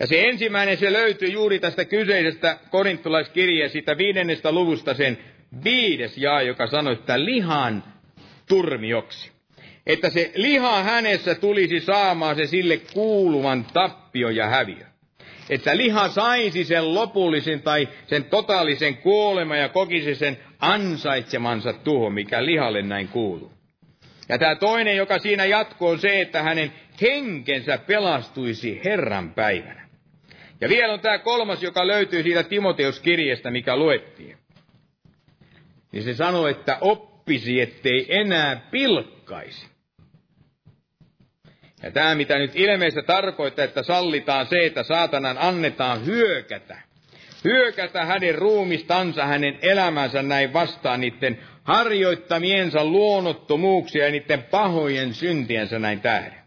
[0.00, 5.18] Ja se ensimmäinen, se löytyy juuri tästä kyseisestä korintolaiskirjeen siitä viidennestä luvusta sen
[5.64, 7.84] viides jaa, joka sanoi, että lihan
[8.48, 9.32] turmioksi.
[9.86, 14.86] Että se liha hänessä tulisi saamaan se sille kuuluvan tappio ja häviö.
[15.50, 22.44] Että liha saisi sen lopullisen tai sen totaalisen kuolema ja kokisi sen ansaitsemansa tuho, mikä
[22.44, 23.61] lihalle näin kuuluu.
[24.28, 29.88] Ja tämä toinen, joka siinä jatkuu, on se, että hänen henkensä pelastuisi Herran päivänä.
[30.60, 34.36] Ja vielä on tämä kolmas, joka löytyy siitä Timoteus-kirjeestä, mikä luettiin.
[35.92, 39.66] Niin se sanoo, että oppisi, ettei enää pilkkaisi.
[41.82, 46.78] Ja tämä, mitä nyt ilmeistä tarkoittaa, että sallitaan se, että saatanan annetaan hyökätä.
[47.44, 56.00] Hyökätä hänen ruumistansa, hänen elämänsä näin vastaan niiden harjoittamiensa luonnottomuuksia ja niiden pahojen syntiensä näin
[56.00, 56.42] tähden.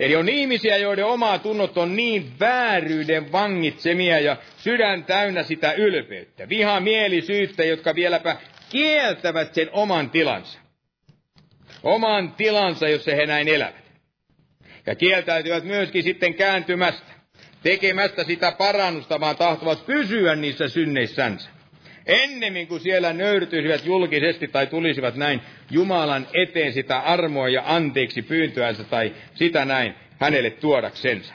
[0.00, 6.46] Eli on ihmisiä, joiden oma tunnot on niin vääryyden vangitsemia ja sydän täynnä sitä ylpeyttä,
[6.80, 8.36] mielisyyttä, jotka vieläpä
[8.70, 10.58] kieltävät sen oman tilansa.
[11.82, 13.82] Oman tilansa, jossa he näin elävät.
[14.86, 17.12] Ja kieltäytyvät myöskin sitten kääntymästä,
[17.62, 21.50] tekemästä sitä parannusta, vaan tahtovat pysyä niissä synneissänsä.
[22.06, 25.40] Ennemmin kuin siellä nöyrtyisivät julkisesti tai tulisivat näin
[25.70, 31.34] Jumalan eteen sitä armoa ja anteeksi pyyntöänsä tai sitä näin hänelle tuodaksensa.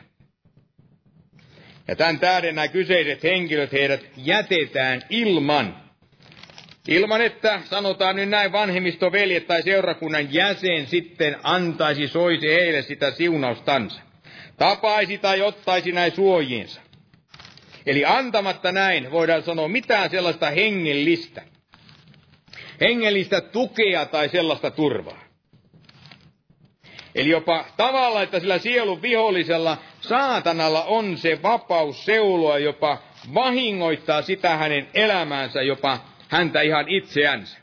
[1.88, 5.78] Ja tämän tähden nämä kyseiset henkilöt, heidät jätetään ilman.
[6.88, 14.02] Ilman, että sanotaan nyt näin vanhemmistoveljet tai seurakunnan jäsen sitten antaisi, soisi heille sitä siunaustansa.
[14.58, 16.82] Tapaisi tai ottaisi näin suojiinsa.
[17.88, 21.42] Eli antamatta näin voidaan sanoa mitään sellaista hengellistä,
[22.82, 25.24] hengellistä tukea tai sellaista turvaa.
[27.16, 32.98] Eli jopa tavalla, että sillä sielun vihollisella saatanalla on se vapaus seuloa, jopa
[33.34, 37.58] vahingoittaa sitä hänen elämäänsä, jopa häntä ihan itseänsä.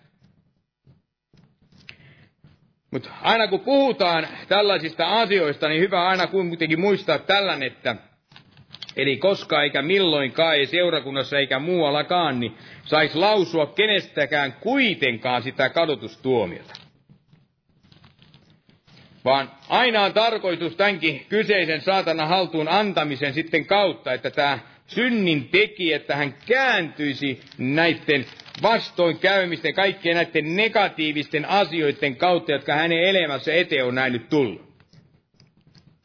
[2.90, 7.96] Mutta aina kun puhutaan tällaisista asioista, niin hyvä aina kuitenkin muistaa tällainen, että
[8.96, 16.74] Eli koska eikä milloinkaan, ei seurakunnassa eikä muuallakaan, niin saisi lausua kenestäkään kuitenkaan sitä kadotustuomiota.
[19.24, 25.92] Vaan aina on tarkoitus tämänkin kyseisen saatana haltuun antamisen sitten kautta, että tämä synnin teki,
[25.92, 28.26] että hän kääntyisi näiden
[28.62, 34.74] vastoinkäymisten, kaikkien näiden negatiivisten asioiden kautta, jotka hänen elämässä eteen on näin nyt tullut.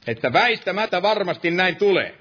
[0.08, 2.19] Että väistämättä varmasti näin tulee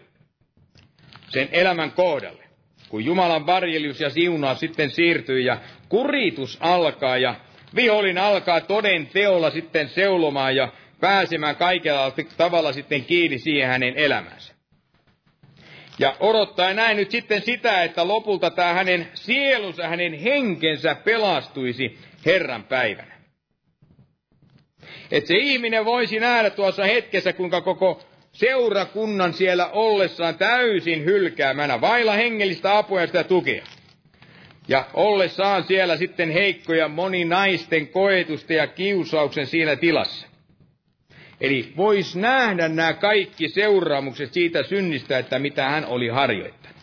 [1.29, 2.45] sen elämän kohdalle.
[2.89, 5.59] Kun Jumalan varjelius ja siunaa sitten siirtyy ja
[5.89, 7.35] kuritus alkaa ja
[7.75, 14.55] vihollin alkaa toden teolla sitten seulomaan ja pääsemään kaikella tavalla sitten kiinni siihen hänen elämänsä.
[15.99, 22.65] Ja odottaa näin nyt sitten sitä, että lopulta tämä hänen sielunsa, hänen henkensä pelastuisi Herran
[22.65, 23.19] päivänä.
[25.11, 28.03] Että se ihminen voisi nähdä tuossa hetkessä, kuinka koko
[28.39, 33.65] seurakunnan siellä ollessaan täysin hylkäämänä, vailla hengellistä apua ja sitä tukea.
[34.69, 40.27] Ja ollessaan siellä sitten heikkoja moninaisten koetusta ja kiusauksen siinä tilassa.
[41.41, 46.79] Eli vois nähdä nämä kaikki seuraamukset siitä synnistä, että mitä hän oli harjoittanut.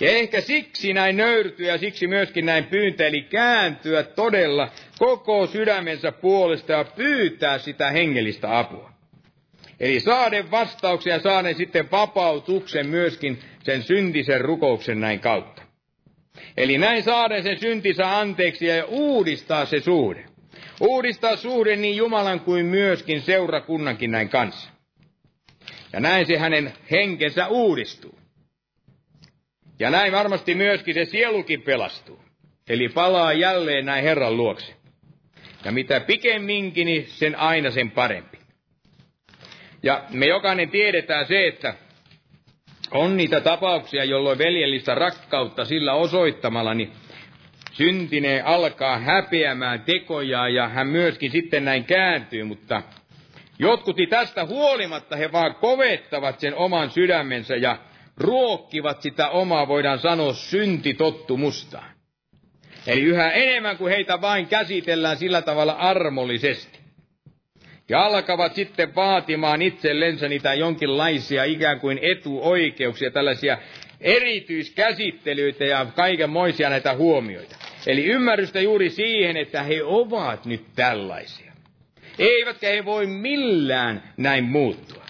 [0.00, 4.68] Ja ehkä siksi näin nöyrtyä ja siksi myöskin näin pyyntä, eli kääntyä todella
[4.98, 8.93] koko sydämensä puolesta ja pyytää sitä hengellistä apua.
[9.80, 15.62] Eli saaden vastauksia saaden sitten vapautuksen myöskin sen syntisen rukouksen näin kautta.
[16.56, 20.24] Eli näin saaden sen syntisä anteeksi ja uudistaa se suhde.
[20.80, 24.70] Uudistaa suhde niin Jumalan kuin myöskin seurakunnankin näin kanssa.
[25.92, 28.18] Ja näin se hänen henkensä uudistuu.
[29.78, 32.20] Ja näin varmasti myöskin se sielukin pelastuu.
[32.68, 34.74] Eli palaa jälleen näin Herran luokse.
[35.64, 38.33] Ja mitä pikemminkin, niin sen aina sen parempi.
[39.84, 41.74] Ja me jokainen tiedetään se, että
[42.90, 46.92] on niitä tapauksia, jolloin veljellistä rakkautta sillä osoittamalla, niin
[47.72, 52.82] syntinen alkaa häpeämään tekoja ja hän myöskin sitten näin kääntyy, mutta
[53.58, 57.78] jotkut tästä huolimatta he vaan kovettavat sen oman sydämensä ja
[58.16, 61.90] ruokkivat sitä omaa, voidaan sanoa, syntitottumustaan.
[62.86, 66.83] Eli yhä enemmän kuin heitä vain käsitellään sillä tavalla armollisesti
[67.88, 73.58] ja alkavat sitten vaatimaan itsellensä niitä jonkinlaisia ikään kuin etuoikeuksia, tällaisia
[74.00, 77.56] erityiskäsittelyitä ja kaikenmoisia näitä huomioita.
[77.86, 81.52] Eli ymmärrystä juuri siihen, että he ovat nyt tällaisia.
[82.18, 85.04] Eivätkä he voi millään näin muuttua.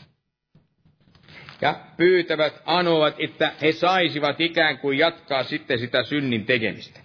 [1.60, 7.03] Ja pyytävät, anovat, että he saisivat ikään kuin jatkaa sitten sitä synnin tekemistä.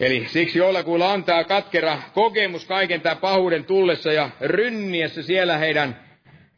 [0.00, 6.00] Eli siksi jollakuilla on tämä katkera kokemus kaiken tämän pahuuden tullessa ja rynniessä siellä heidän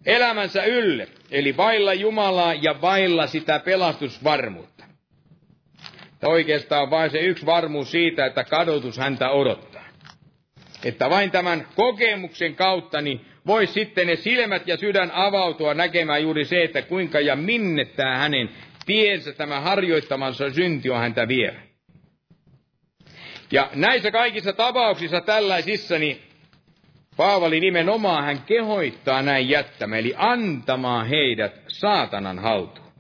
[0.07, 1.09] elämänsä ylle.
[1.31, 4.85] Eli vailla Jumalaa ja vailla sitä pelastusvarmuutta.
[6.23, 9.85] Ja oikeastaan vain se yksi varmuus siitä, että kadotus häntä odottaa.
[10.85, 16.45] Että vain tämän kokemuksen kautta niin voisi sitten ne silmät ja sydän avautua näkemään juuri
[16.45, 18.51] se, että kuinka ja minne tämä hänen
[18.87, 21.70] tiensä, tämä harjoittamansa synti on häntä vievä.
[23.53, 26.21] Ja näissä kaikissa tapauksissa tällaisissa, niin
[27.17, 32.91] Paavali nimenomaan hän kehoittaa näin jättämään, eli antamaan heidät saatanan haltuun.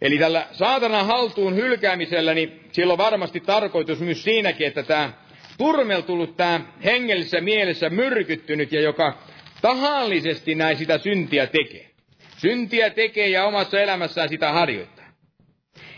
[0.00, 5.12] Eli tällä saatanan haltuun hylkäämisellä, niin sillä on varmasti tarkoitus myös siinäkin, että tämä
[5.58, 9.18] turmeltunut, tämä hengellisessä mielessä myrkyttynyt ja joka
[9.62, 11.90] tahallisesti näin sitä syntiä tekee.
[12.36, 14.97] Syntiä tekee ja omassa elämässään sitä harjoittaa.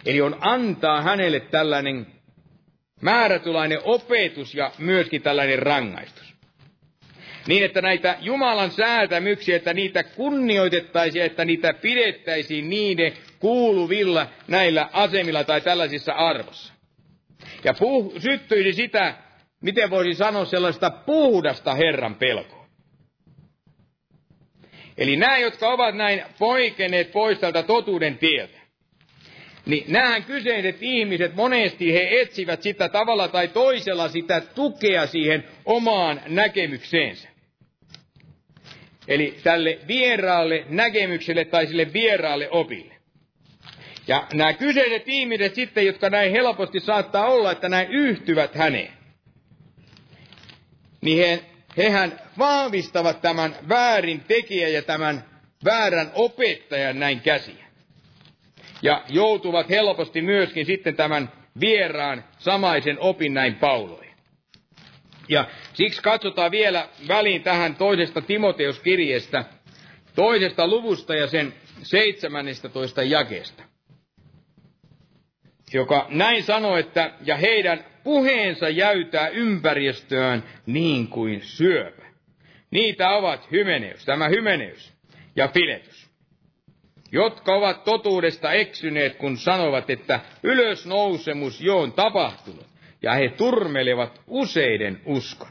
[0.07, 2.07] Eli on antaa hänelle tällainen
[3.01, 6.35] määrätulainen opetus ja myöskin tällainen rangaistus.
[7.47, 15.45] Niin, että näitä Jumalan säätämyksiä, että niitä kunnioitettaisiin, että niitä pidettäisiin niiden kuuluvilla näillä asemilla
[15.45, 16.73] tai tällaisissa arvossa.
[17.65, 19.15] Ja puh- syttyisi sitä,
[19.61, 22.67] miten voisi sanoa, sellaista puhdasta Herran pelkoa.
[24.99, 28.60] Eli nämä, jotka ovat näin poikeneet pois tältä totuuden tieltä,
[29.67, 36.21] niin nämähän kyseiset ihmiset monesti he etsivät sitä tavalla tai toisella sitä tukea siihen omaan
[36.27, 37.29] näkemykseensä.
[39.09, 42.95] Eli tälle vieraalle näkemykselle tai sille vieraalle opille.
[44.09, 48.93] Ja nämä kyseiset ihmiset sitten, jotka näin helposti saattaa olla, että näin yhtyvät häneen,
[51.01, 51.45] niin he,
[51.77, 55.25] hehän vahvistavat tämän väärin tekijä ja tämän
[55.65, 57.60] väärän opettajan näin käsiä.
[58.83, 64.15] Ja joutuvat helposti myöskin sitten tämän vieraan samaisen opin näin pauloihin.
[65.29, 69.45] Ja siksi katsotaan vielä väliin tähän toisesta Timoteuskirjeestä,
[70.15, 73.63] toisesta luvusta ja sen 17 jakeesta
[75.73, 82.03] joka näin sanoi, että ja heidän puheensa jäytää ympäristöön niin kuin syöpä.
[82.71, 84.93] Niitä ovat hymeneys, tämä hymeneys
[85.37, 86.00] ja filetus,
[87.13, 92.67] jotka ovat totuudesta eksyneet, kun sanovat, että ylösnousemus jo on tapahtunut,
[93.03, 95.49] ja he turmelevat useiden uskon.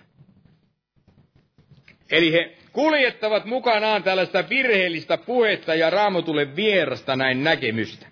[2.11, 8.05] Eli he kuljettavat mukanaan tällaista virheellistä puhetta ja raamatulle vierasta näin näkemystä.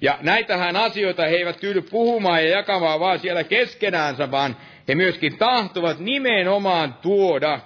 [0.00, 4.56] Ja näitähän asioita he eivät tyydy puhumaan ja jakamaan vaan siellä keskenäänsä, vaan
[4.88, 7.60] he myöskin tahtovat nimenomaan tuoda,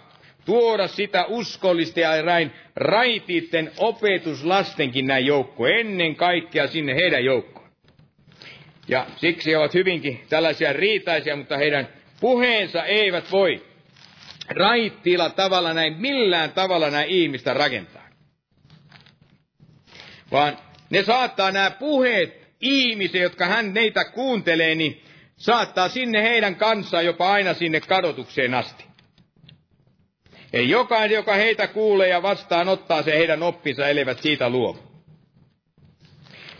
[0.48, 7.68] tuoda sitä uskollista ja näin raitiitten opetuslastenkin näin joukko, ennen kaikkea sinne heidän joukkoon.
[8.88, 11.88] Ja siksi he ovat hyvinkin tällaisia riitaisia, mutta heidän
[12.20, 13.62] puheensa eivät voi
[14.50, 18.08] raittiilla tavalla näin, millään tavalla näin ihmistä rakentaa.
[20.32, 20.58] Vaan
[20.90, 25.02] ne saattaa nämä puheet ihmisiä, jotka hän neitä kuuntelee, niin
[25.36, 28.87] saattaa sinne heidän kanssaan jopa aina sinne kadotukseen asti.
[30.52, 34.78] Ei jokainen, joka heitä kuulee ja vastaanottaa se heidän oppinsa, elevät siitä luovu.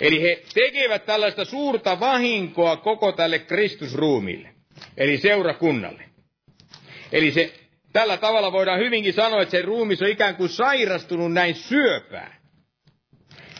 [0.00, 4.54] Eli he tekevät tällaista suurta vahinkoa koko tälle Kristusruumille,
[4.96, 6.02] eli seurakunnalle.
[7.12, 7.54] Eli se,
[7.92, 12.38] tällä tavalla voidaan hyvinkin sanoa, että se ruumis on ikään kuin sairastunut näin syöpään.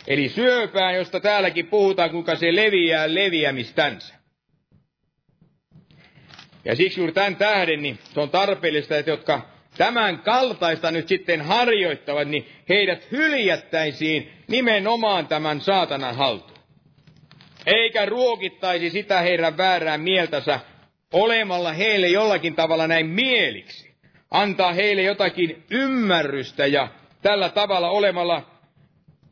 [0.07, 4.13] Eli syöpään, josta täälläkin puhutaan, kuinka se leviää leviämistänsä.
[6.65, 11.41] Ja siksi juuri tämän tähden niin se on tarpeellista, että jotka tämän kaltaista nyt sitten
[11.41, 16.59] harjoittavat, niin heidät hyljättäisiin nimenomaan tämän saatanan haltuun.
[17.65, 20.59] Eikä ruokittaisi sitä heidän väärää mieltänsä
[21.13, 23.89] olemalla heille jollakin tavalla näin mieliksi.
[24.31, 26.87] Antaa heille jotakin ymmärrystä ja
[27.21, 28.59] tällä tavalla olemalla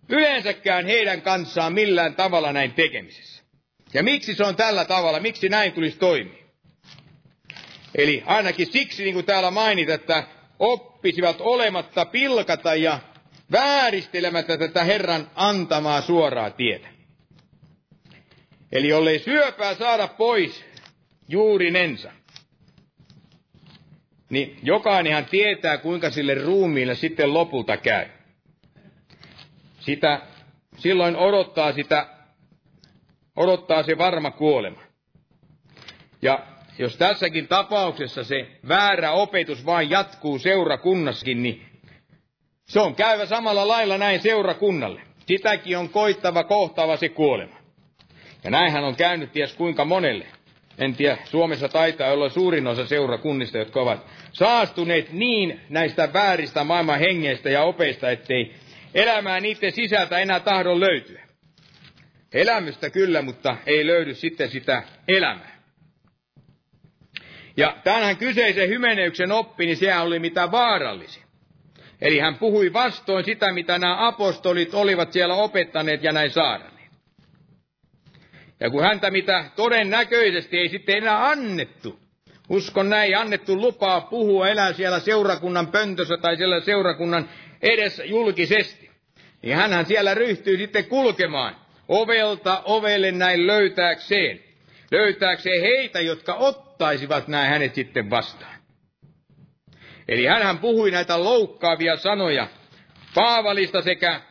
[0.09, 3.43] yleensäkään heidän kanssaan millään tavalla näin tekemisessä.
[3.93, 6.46] Ja miksi se on tällä tavalla, miksi näin tulisi toimia?
[7.95, 10.23] Eli ainakin siksi, niin kuin täällä mainit, että
[10.59, 12.99] oppisivat olematta pilkata ja
[13.51, 16.87] vääristelemättä tätä Herran antamaa suoraa tietä.
[18.71, 20.65] Eli jollei syöpää saada pois
[21.27, 22.11] juurinensa,
[24.29, 28.05] niin jokainenhan tietää, kuinka sille ruumiille sitten lopulta käy
[29.87, 30.21] sitä,
[30.77, 32.07] silloin odottaa sitä,
[33.35, 34.81] odottaa se varma kuolema.
[36.21, 36.47] Ja
[36.79, 41.65] jos tässäkin tapauksessa se väärä opetus vain jatkuu seurakunnassakin, niin
[42.65, 45.01] se on käyvä samalla lailla näin seurakunnalle.
[45.25, 47.57] Sitäkin on koittava kohtaava se kuolema.
[48.43, 50.25] Ja näinhän on käynyt ties kuinka monelle.
[50.77, 56.99] En tiedä, Suomessa taitaa olla suurin osa seurakunnista, jotka ovat saastuneet niin näistä vääristä maailman
[56.99, 58.55] hengeistä ja opeista, ettei
[58.93, 61.21] elämää niiden sisältä enää tahdon löytyä.
[62.33, 65.56] Elämystä kyllä, mutta ei löydy sitten sitä elämää.
[67.57, 71.23] Ja tämän kyseisen hymeneyksen oppi, niin sehän oli mitä vaarallisin.
[72.01, 76.91] Eli hän puhui vastoin sitä, mitä nämä apostolit olivat siellä opettaneet ja näin saaranneet.
[78.59, 81.99] Ja kun häntä mitä todennäköisesti ei sitten enää annettu,
[82.49, 87.29] uskon näin, annettu lupaa puhua, elää siellä seurakunnan pöntössä tai siellä seurakunnan
[87.61, 88.89] edessä julkisesti,
[89.41, 91.55] niin hänhän siellä ryhtyy sitten kulkemaan
[91.87, 94.39] ovelta ovelle näin löytääkseen.
[94.91, 96.33] Löytääkseen heitä, jotka
[96.77, 98.55] ottaisivat näin hänet sitten vastaan.
[100.07, 102.47] Eli hän puhui näitä loukkaavia sanoja
[103.15, 104.21] Paavalista sekä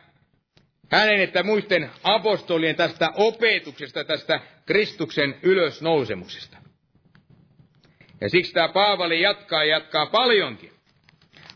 [0.91, 6.57] hänen että muisten apostolien tästä opetuksesta, tästä Kristuksen ylösnousemuksesta.
[8.21, 10.71] Ja siksi tämä Paavali jatkaa ja jatkaa paljonkin.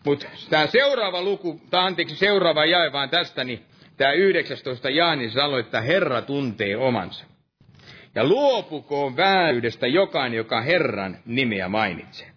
[0.05, 3.65] Mutta tämä seuraava luku, tai anteeksi seuraava jae vaan tästä, niin
[3.97, 7.30] tämä 19 jae, niin sanoo, että Herra tuntee omansa.
[8.15, 12.31] Ja luopukoon vääryydestä jokainen, joka Herran nimeä mainitsee.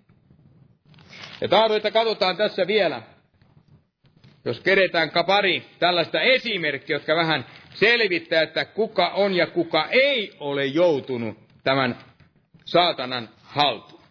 [1.40, 3.02] Ja tahdon, että katsotaan tässä vielä,
[4.44, 10.66] jos kedetään pari tällaista esimerkkiä, jotka vähän selvittää, että kuka on ja kuka ei ole
[10.66, 11.98] joutunut tämän
[12.64, 14.02] saatanan haltuun.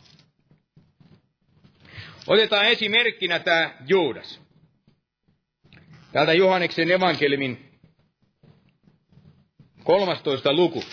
[2.28, 4.42] Otetaan esimerkkinä tämä Juudas.
[6.12, 7.74] Täältä Johanneksen evankeliumin
[9.84, 10.54] 13.
[10.54, 10.84] luku.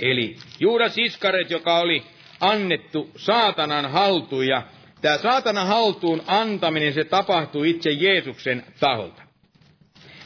[0.00, 2.02] Eli Juudas Iskaret, joka oli
[2.40, 4.62] annettu saatanan haltuun ja
[5.00, 9.22] tämä saatanan haltuun antaminen, se tapahtui itse Jeesuksen taholta.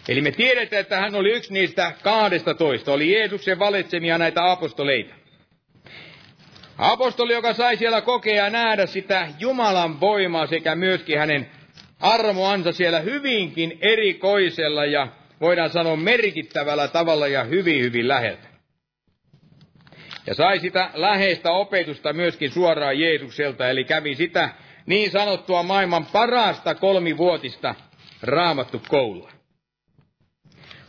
[0.08, 5.14] Eli me tiedetään, että hän oli yksi niistä kahdesta toista, oli Jeesuksen valitsemia näitä apostoleita.
[6.78, 11.50] Apostoli, joka sai siellä kokea ja nähdä sitä Jumalan voimaa sekä myöskin hänen
[12.00, 15.08] armoansa siellä hyvinkin erikoisella ja
[15.40, 18.47] voidaan sanoa merkittävällä tavalla ja hyvin hyvin läheltä.
[20.28, 24.50] Ja sai sitä läheistä opetusta myöskin suoraan Jeesukselta, eli kävi sitä
[24.86, 27.74] niin sanottua maailman parasta kolmivuotista
[28.22, 29.30] raamattu koulua.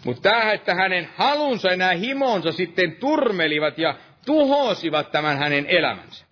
[0.06, 6.26] Mutta tämä, että hänen halunsa ja nämä himonsa sitten turmelivat ja tuhosivat tämän hänen elämänsä.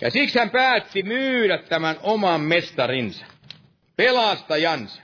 [0.00, 3.26] Ja siksi hän päätti myydä tämän oman mestarinsa,
[3.96, 5.02] pelastajansa.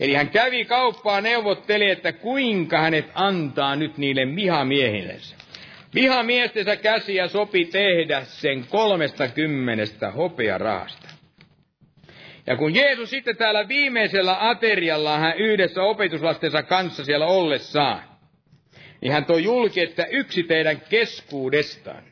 [0.00, 5.36] Eli hän kävi kauppaa neuvotteli, että kuinka hänet antaa nyt niille vihamiehillensä.
[5.96, 11.08] Vihamiestensä käsiä sopi tehdä sen kolmesta kymmenestä hopearahasta.
[12.46, 18.02] Ja kun Jeesus sitten täällä viimeisellä aterialla hän yhdessä opetuslastensa kanssa siellä ollessaan,
[19.00, 22.02] niin hän toi julki, että yksi teidän keskuudestaan,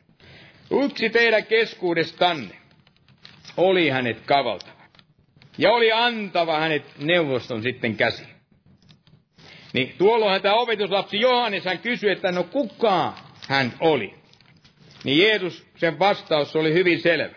[0.83, 2.55] yksi teidän keskuudestanne
[3.57, 4.85] oli hänet kavaltava.
[5.57, 8.23] Ja oli antava hänet neuvoston sitten käsi.
[9.73, 13.13] Niin tuolloin tämä opetuslapsi Johannes hän kysyi, että no kuka
[13.47, 14.13] hän oli.
[15.03, 17.35] Niin Jeesus, sen vastaus oli hyvin selvä.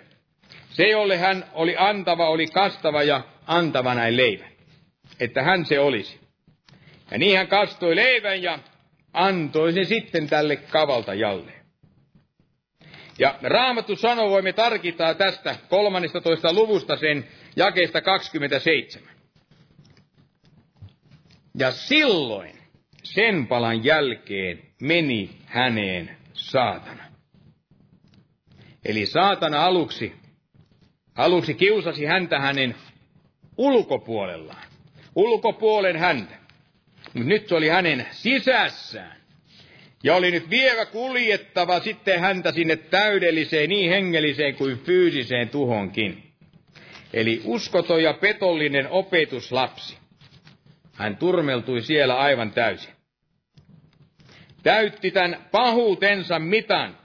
[0.71, 4.49] Se, jolle hän oli antava, oli kastava ja antava näin leivän.
[5.21, 6.21] Että hän se olisi.
[7.11, 8.59] Ja niin hän kastoi leivän ja
[9.13, 11.53] antoi sen sitten tälle kavaltajalle.
[13.19, 16.53] Ja Raamattu sanoo, voimme tarkita tästä 13.
[16.53, 19.13] luvusta sen jakeesta 27.
[21.59, 22.58] Ja silloin
[23.15, 27.05] sen palan jälkeen meni häneen saatana.
[28.85, 30.13] Eli saatana aluksi,
[31.15, 32.75] aluksi kiusasi häntä hänen
[33.57, 34.63] ulkopuolellaan.
[35.15, 36.35] Ulkopuolen häntä.
[37.15, 39.19] Mutta nyt se oli hänen sisässään.
[40.03, 46.23] Ja oli nyt vielä kuljettava sitten häntä sinne täydelliseen, niin hengelliseen kuin fyysiseen tuhonkin.
[47.13, 49.99] Eli uskoton ja petollinen opetuslapsi.
[50.95, 52.97] Hän turmeltui siellä aivan täysin.
[54.63, 56.99] Täytti tämän pahuutensa mitan.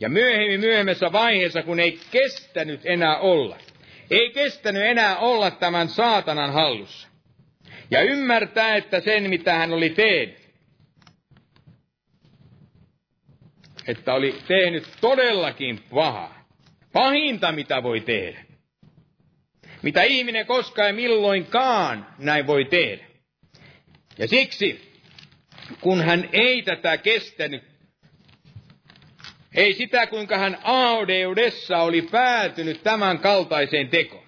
[0.00, 3.58] Ja myöhemmin myöhemmässä vaiheessa, kun ei kestänyt enää olla.
[4.10, 7.08] Ei kestänyt enää olla tämän saatanan hallussa
[7.90, 10.42] ja ymmärtää, että sen mitä hän oli tehnyt,
[13.86, 16.44] että oli tehnyt todellakin pahaa.
[16.92, 18.44] Pahinta, mitä voi tehdä.
[19.82, 23.04] Mitä ihminen koskaan ja milloinkaan näin voi tehdä.
[24.18, 24.91] Ja siksi,
[25.80, 27.62] kun hän ei tätä kestänyt,
[29.54, 34.22] ei sitä, kuinka hän aadeudessa oli päätynyt tämän kaltaiseen tekoon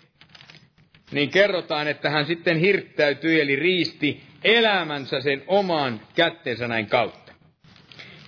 [1.14, 7.32] niin kerrotaan, että hän sitten hirttäytyi eli riisti elämänsä sen oman kättensä näin kautta.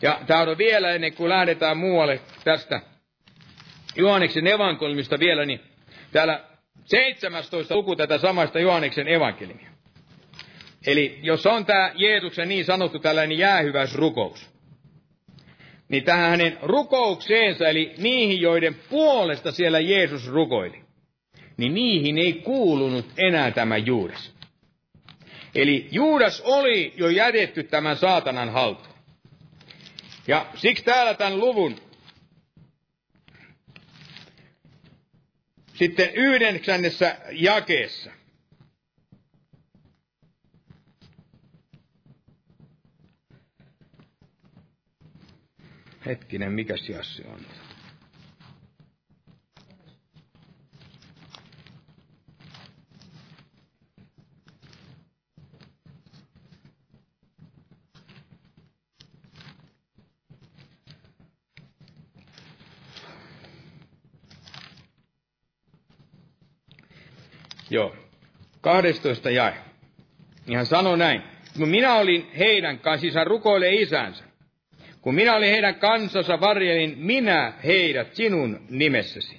[0.02, 2.80] Ja tahdon vielä ennen kuin lähdetään muualle tästä
[3.96, 5.60] Johanneksen evankeliumista vielä, niin
[6.12, 6.44] täällä
[6.84, 9.75] 17 luku tätä samasta Johanneksen evankeliumia.
[10.87, 14.51] Eli jos on tämä Jeesuksen niin sanottu tällainen jäähyväisrukous,
[15.89, 20.80] niin tähän hänen rukoukseensa, eli niihin, joiden puolesta siellä Jeesus rukoili,
[21.57, 24.32] niin niihin ei kuulunut enää tämä Juudas.
[25.55, 28.97] Eli Juudas oli jo jätetty tämän saatanan haltuun.
[30.28, 31.76] Ja siksi täällä tämän luvun
[35.74, 38.11] sitten yhdeksännessä jakeessa.
[46.07, 47.40] Hetkinen, mikä Jassi on?
[67.70, 67.96] Joo.
[68.61, 69.54] 12 jae.
[70.46, 71.22] Niin hän sanoi näin.
[71.59, 74.25] Kun minä olin heidän kanssaan, siis hän rukoilee isänsä.
[75.07, 79.36] Kun minä olin heidän kansansa, varjelin minä heidät sinun nimessäsi,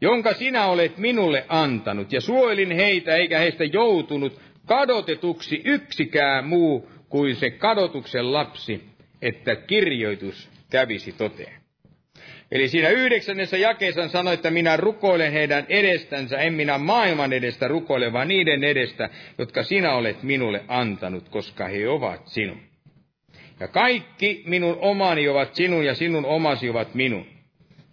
[0.00, 7.36] jonka sinä olet minulle antanut, ja suojelin heitä, eikä heistä joutunut kadotetuksi yksikään muu kuin
[7.36, 8.84] se kadotuksen lapsi,
[9.22, 11.54] että kirjoitus kävisi toteen.
[12.52, 18.12] Eli siinä yhdeksännessä jakeessa sanoi, että minä rukoilen heidän edestänsä, en minä maailman edestä rukoile,
[18.12, 22.73] vaan niiden edestä, jotka sinä olet minulle antanut, koska he ovat sinun.
[23.60, 27.26] Ja kaikki minun omani ovat sinun ja sinun omasi ovat minun.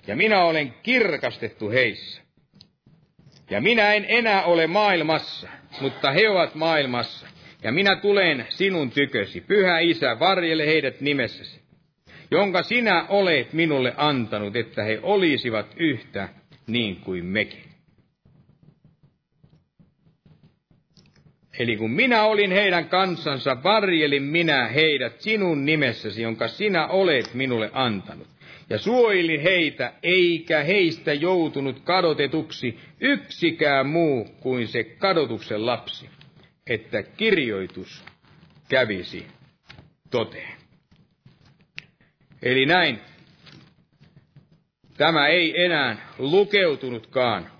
[0.07, 2.21] Ja minä olen kirkastettu heissä.
[3.49, 5.47] Ja minä en enää ole maailmassa,
[5.81, 7.27] mutta he ovat maailmassa.
[7.63, 11.61] Ja minä tulen sinun tykösi, pyhä isä, varjele heidät nimessäsi,
[12.31, 16.29] jonka sinä olet minulle antanut, että he olisivat yhtä
[16.67, 17.70] niin kuin mekin.
[21.59, 27.69] Eli kun minä olin heidän kansansa, varjelin minä heidät sinun nimessäsi, jonka sinä olet minulle
[27.73, 28.27] antanut.
[28.69, 36.09] Ja suojelin heitä, eikä heistä joutunut kadotetuksi yksikään muu kuin se kadotuksen lapsi,
[36.67, 38.03] että kirjoitus
[38.69, 39.27] kävisi
[40.11, 40.53] toteen.
[42.41, 42.99] Eli näin,
[44.97, 47.51] tämä ei enää lukeutunutkaan,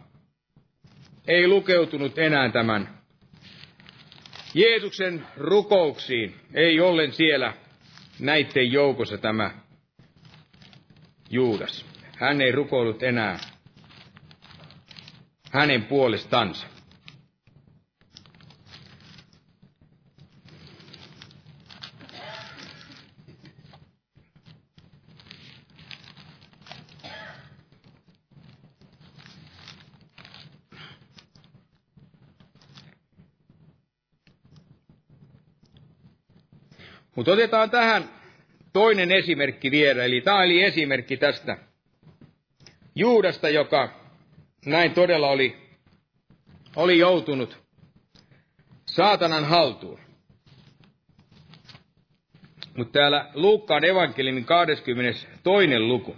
[1.28, 3.01] ei lukeutunut enää tämän
[4.54, 7.54] Jeesuksen rukouksiin ei ollen siellä
[8.20, 9.52] näiden joukossa tämä
[11.30, 11.86] Juudas.
[12.18, 13.40] Hän ei rukoillut enää
[15.52, 16.68] hänen puolestansa.
[37.22, 38.10] Mutta otetaan tähän
[38.74, 41.58] toinen esimerkki vielä, eli tämä oli esimerkki tästä
[42.96, 43.90] Juudasta, joka
[44.66, 45.58] näin todella oli,
[46.76, 47.58] oli joutunut
[48.86, 50.00] saatanan haltuun.
[52.78, 55.80] Mutta täällä Luukkaan evankeliumin 22.
[55.80, 56.16] luku.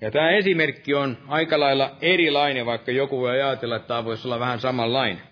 [0.00, 4.40] Ja tämä esimerkki on aika lailla erilainen, vaikka joku voi ajatella, että tämä voisi olla
[4.40, 5.27] vähän samanlainen.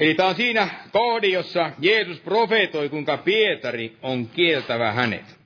[0.00, 5.40] Eli tämä on siinä kohdi, jossa Jeesus profeetoi, kuinka Pietari on kieltävä hänet.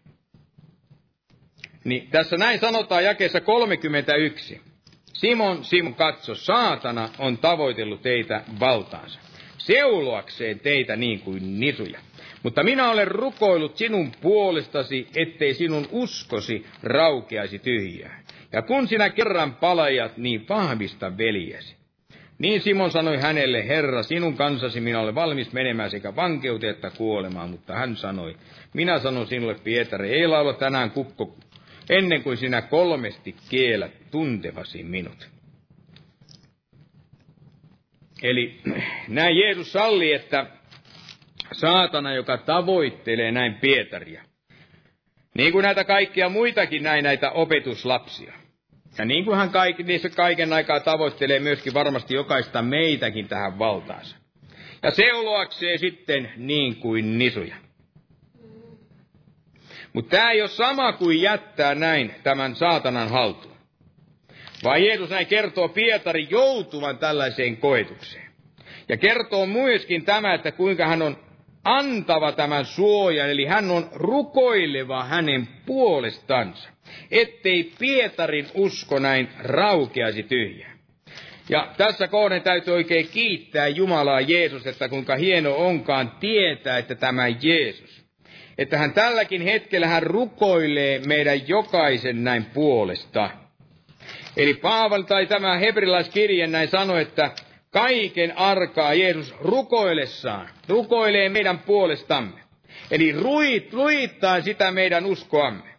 [1.84, 4.60] Niin tässä näin sanotaan jakeessa 31.
[5.12, 9.20] Simon, Simon, katso, saatana on tavoitellut teitä valtaansa,
[9.58, 11.98] seuloakseen teitä niin kuin nisuja.
[12.42, 18.24] Mutta minä olen rukoillut sinun puolestasi, ettei sinun uskosi raukeaisi tyhjään.
[18.52, 21.83] Ja kun sinä kerran palajat, niin vahvista veljesi.
[22.38, 27.50] Niin Simon sanoi hänelle, Herra, sinun kansasi minä olen valmis menemään sekä vankeuteen että kuolemaan,
[27.50, 28.36] mutta hän sanoi,
[28.74, 31.36] minä sanon sinulle, Pietari, ei laula tänään kukko
[31.90, 35.28] ennen kuin sinä kolmesti kielät tuntevasi minut.
[38.22, 38.60] Eli
[39.08, 40.46] näin Jeesus salli, että
[41.52, 44.22] saatana, joka tavoittelee näin Pietaria,
[45.34, 48.32] niin kuin näitä kaikkia muitakin näin näitä opetuslapsia,
[48.98, 54.16] ja niin kuin hän kaik, niissä kaiken aikaa tavoittelee myöskin varmasti jokaista meitäkin tähän valtaansa.
[54.82, 57.56] Ja seuloakseen sitten niin kuin nisuja.
[59.92, 63.54] Mutta tämä ei ole sama kuin jättää näin tämän saatanan haltuun.
[64.64, 68.24] Vaan Jeesus näin kertoo Pietari joutuvan tällaiseen koetukseen.
[68.88, 71.23] Ja kertoo myöskin tämä, että kuinka hän on
[71.64, 76.74] antava tämän suojan, eli hän on rukoileva hänen puolestansa
[77.10, 80.78] ettei Pietarin usko näin raukeaisi tyhjään.
[81.48, 87.28] Ja tässä kohden täytyy oikein kiittää Jumalaa Jeesus, että kuinka hieno onkaan tietää, että tämä
[87.28, 88.04] Jeesus,
[88.58, 93.30] että hän tälläkin hetkellä hän rukoilee meidän jokaisen näin puolesta.
[94.36, 97.30] Eli Paaval tai tämä hebrilaiskirje näin sanoi, että
[97.74, 102.40] kaiken arkaa Jeesus rukoillessaan, rukoilee meidän puolestamme.
[102.90, 105.74] Eli ruit, luittaa sitä meidän uskoamme.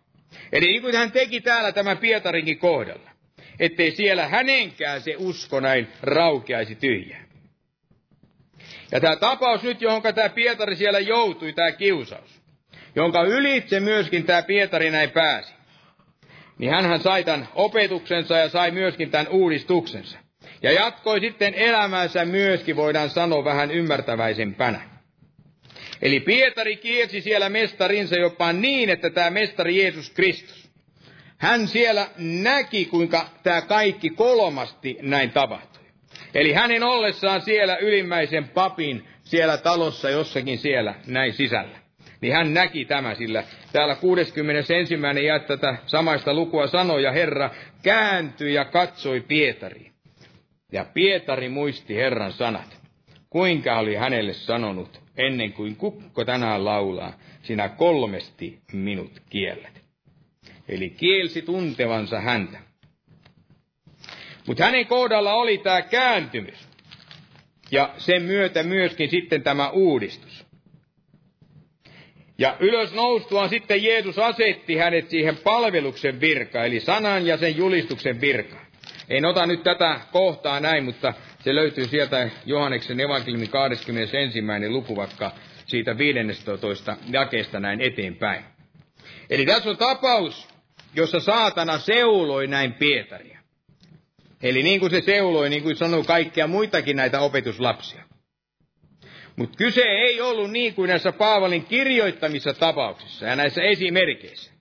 [0.51, 3.09] Eli niin kuin hän teki täällä tämä Pietarinkin kohdalla,
[3.59, 7.25] ettei siellä hänenkään se usko näin raukeaisi tyhjään.
[8.91, 12.41] Ja tämä tapaus nyt, johon tämä Pietari siellä joutui, tämä kiusaus,
[12.95, 15.53] jonka ylitse myöskin tämä Pietari näin pääsi,
[16.57, 20.24] niin hän sai tämän opetuksensa ja sai myöskin tämän uudistuksensa.
[20.65, 24.81] Ja jatkoi sitten elämänsä myöskin, voidaan sanoa, vähän ymmärtäväisempänä.
[26.01, 30.69] Eli Pietari kielsi siellä mestarinsa jopa niin, että tämä mestari Jeesus Kristus,
[31.37, 35.83] hän siellä näki, kuinka tämä kaikki kolmasti näin tapahtui.
[36.35, 41.77] Eli hänen ollessaan siellä ylimmäisen papin siellä talossa jossakin siellä näin sisällä.
[42.21, 44.73] Niin hän näki tämä, sillä täällä 61.
[45.25, 47.49] ja tätä samaista lukua sanoi, ja Herra
[47.83, 49.94] kääntyi ja katsoi Pietariin.
[50.75, 52.77] Ja Pietari muisti Herran sanat,
[53.29, 57.13] kuinka oli hänelle sanonut, ennen kuin kukko tänään laulaa,
[57.43, 59.81] sinä kolmesti minut kiellät.
[60.67, 62.57] Eli kielsi tuntevansa häntä.
[64.47, 66.67] Mutta hänen kohdalla oli tämä kääntymys.
[67.71, 70.45] Ja sen myötä myöskin sitten tämä uudistus.
[72.37, 78.21] Ja ylös noustuaan sitten Jeesus asetti hänet siihen palveluksen virkaan, eli sanan ja sen julistuksen
[78.21, 78.64] virkaan.
[79.09, 84.39] En ota nyt tätä kohtaa näin, mutta se löytyy sieltä Johanneksen evankeliumin 21.
[84.69, 85.31] luku, vaikka
[85.65, 86.97] siitä 15.
[87.11, 88.43] jakeesta näin eteenpäin.
[89.29, 90.47] Eli tässä on tapaus,
[90.95, 93.39] jossa saatana seuloi näin Pietaria.
[94.43, 98.03] Eli niin kuin se seuloi, niin kuin sanoo kaikkia muitakin näitä opetuslapsia.
[99.35, 104.51] Mutta kyse ei ollut niin kuin näissä Paavalin kirjoittamissa tapauksissa ja näissä esimerkkeissä,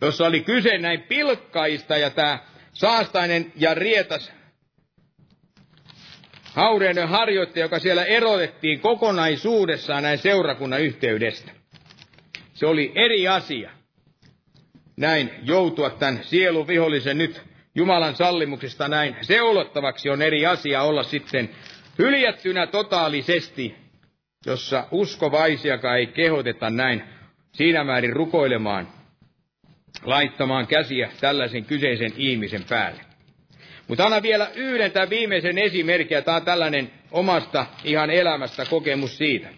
[0.00, 2.38] jossa oli kyse näin pilkkaista ja tämä
[2.80, 4.32] saastainen ja rietas
[6.44, 11.52] haureiden harjoittaja, joka siellä erotettiin kokonaisuudessaan näin seurakunnan yhteydestä.
[12.54, 13.70] Se oli eri asia.
[14.96, 17.42] Näin joutua tämän sielun vihollisen nyt
[17.74, 21.50] Jumalan sallimuksesta näin seulottavaksi on eri asia olla sitten
[21.98, 23.74] hyljättynä totaalisesti,
[24.46, 27.02] jossa uskovaisiakaan ei kehoteta näin
[27.52, 28.88] siinä määrin rukoilemaan,
[30.02, 33.00] laittamaan käsiä tällaisen kyseisen ihmisen päälle.
[33.88, 39.18] Mutta anna vielä yhden tämän viimeisen esimerkin, ja tämä on tällainen omasta ihan elämästä kokemus
[39.18, 39.48] siitä.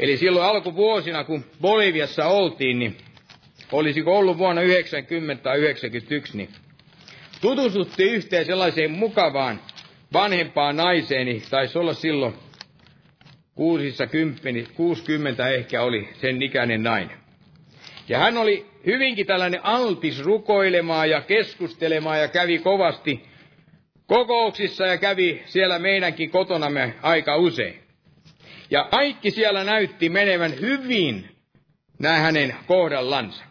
[0.00, 2.96] Eli silloin alkuvuosina, kun Boliviassa oltiin, niin
[3.72, 6.48] olisiko ollut vuonna 90 tai 91, niin
[7.40, 9.60] tutustuttiin yhteen sellaiseen mukavaan
[10.12, 12.34] vanhempaan naiseen, niin taisi olla silloin
[13.54, 17.23] kuusissa kymppeni, 60 ehkä oli sen ikäinen nainen.
[18.08, 23.24] Ja hän oli hyvinkin tällainen altis rukoilemaan ja keskustelemaan ja kävi kovasti
[24.06, 27.80] kokouksissa ja kävi siellä meidänkin kotonamme aika usein.
[28.70, 31.28] Ja kaikki siellä näytti menevän hyvin
[31.98, 33.44] nämä hänen kohdallansa.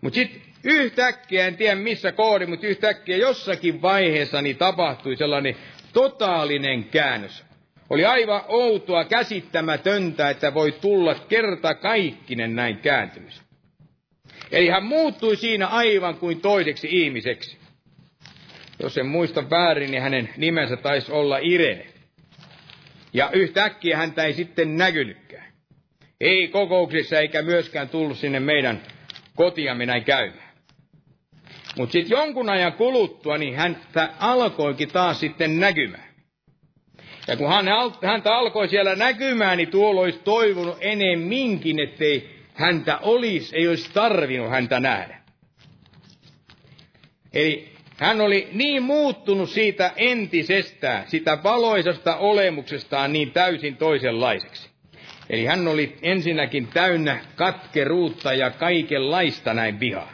[0.00, 5.56] Mutta sitten yhtäkkiä, en tiedä missä koodi, mutta yhtäkkiä jossakin vaiheessa niin tapahtui sellainen
[5.92, 7.44] totaalinen käännös.
[7.90, 13.43] Oli aivan outoa, käsittämätöntä, että voi tulla kerta kaikkinen näin kääntymys.
[14.54, 17.58] Eli hän muuttui siinä aivan kuin toiseksi ihmiseksi.
[18.82, 21.86] Jos en muista väärin, niin hänen nimensä taisi olla Irene.
[23.12, 25.52] Ja yhtäkkiä häntä ei sitten näkynytkään.
[26.20, 28.82] Ei kokouksissa eikä myöskään tullut sinne meidän
[29.36, 30.54] kotiamme näin käymään.
[31.76, 36.08] Mutta sitten jonkun ajan kuluttua, niin häntä alkoikin taas sitten näkymään.
[37.28, 37.66] Ja kun hän,
[38.02, 44.50] häntä alkoi siellä näkymään, niin tuolla olisi toivonut enemminkin, ettei häntä olisi, ei olisi tarvinnut
[44.50, 45.16] häntä nähdä.
[47.32, 54.68] Eli hän oli niin muuttunut siitä entisestään, sitä valoisasta olemuksestaan niin täysin toisenlaiseksi.
[55.30, 60.12] Eli hän oli ensinnäkin täynnä katkeruutta ja kaikenlaista näin vihaa.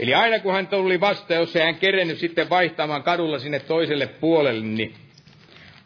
[0.00, 4.06] Eli aina kun hän tuli vasta, jos ei hän kerennyt sitten vaihtamaan kadulla sinne toiselle
[4.06, 4.94] puolelle, niin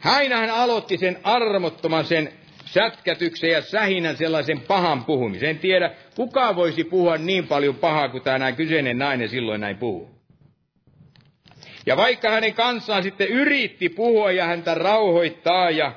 [0.04, 2.32] aina hän aloitti sen armottoman sen
[2.74, 5.48] sätkätyksen ja sähinän sellaisen pahan puhumisen.
[5.48, 10.14] En tiedä, kuka voisi puhua niin paljon pahaa kuin tämä kyseinen nainen silloin näin puhuu.
[11.86, 15.92] Ja vaikka hänen kanssaan sitten yritti puhua ja häntä rauhoittaa ja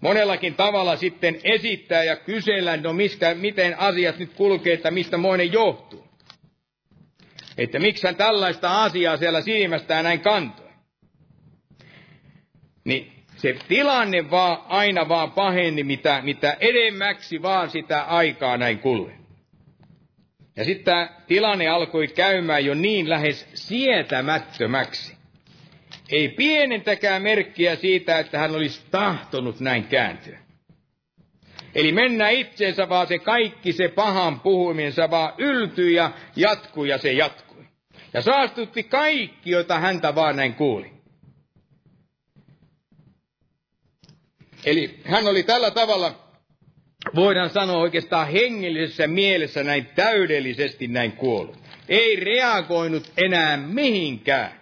[0.00, 5.52] monellakin tavalla sitten esittää ja kysellä, no mistä, miten asiat nyt kulkee, että mistä moinen
[5.52, 6.08] johtuu.
[7.58, 10.68] Että miksi hän tällaista asiaa siellä silmästään näin kantoi.
[12.84, 19.12] Niin se tilanne vaan aina vaan paheni, mitä, mitä edemmäksi vaan sitä aikaa näin kului.
[20.56, 25.16] Ja sitten tämä tilanne alkoi käymään jo niin lähes sietämättömäksi.
[26.10, 30.38] Ei pienentäkään merkkiä siitä, että hän olisi tahtonut näin kääntyä.
[31.74, 37.12] Eli mennä itseensä, vaan se kaikki se pahan puhumisensa vaan yltyi ja jatkui ja se
[37.12, 37.64] jatkui.
[38.14, 40.97] Ja saastutti kaikki, jota häntä vaan näin kuuli.
[44.64, 46.14] Eli hän oli tällä tavalla,
[47.14, 51.58] voidaan sanoa oikeastaan hengellisessä mielessä näin täydellisesti näin kuollut.
[51.88, 54.58] Ei reagoinut enää mihinkään.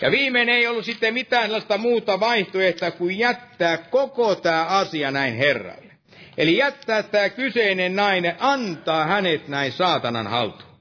[0.00, 5.36] Ja viimein ei ollut sitten mitään sellaista muuta vaihtoehtoa kuin jättää koko tämä asia näin
[5.36, 5.92] Herralle.
[6.38, 10.78] Eli jättää tämä kyseinen nainen, antaa hänet näin saatanan haltuun.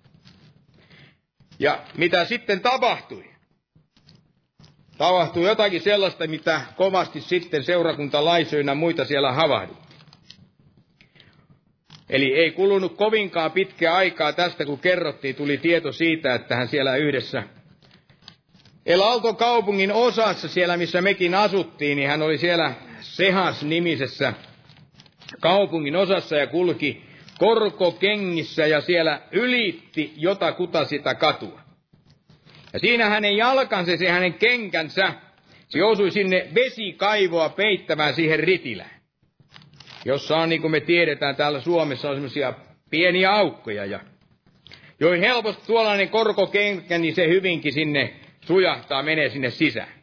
[1.60, 3.27] Ja mitä sitten tapahtui?
[4.98, 9.78] Tapahtui jotakin sellaista, mitä kovasti sitten seurakuntalaisoina muita siellä havahdui.
[12.10, 16.96] Eli ei kulunut kovinkaan pitkä aikaa tästä, kun kerrottiin, tuli tieto siitä, että hän siellä
[16.96, 17.44] yhdessä
[18.86, 19.02] El
[19.38, 24.34] kaupungin osassa, siellä missä mekin asuttiin, niin hän oli siellä Sehas-nimisessä
[25.40, 27.04] kaupungin osassa ja kulki
[27.40, 31.67] korkokengissä ja siellä ylitti jotakuta sitä katua.
[32.78, 35.14] Ja siinä hänen jalkansa, se hänen kenkänsä,
[35.68, 39.02] se osui sinne vesikaivoa peittämään siihen ritilään.
[40.06, 42.54] Jossa on, niin kuin me tiedetään, täällä Suomessa on semmoisia
[42.90, 43.86] pieniä aukkoja.
[43.86, 44.00] Ja
[45.00, 48.14] joihin helposti tuollainen korkokenkä, niin se hyvinkin sinne
[48.46, 49.94] sujahtaa, menee sinne sisään.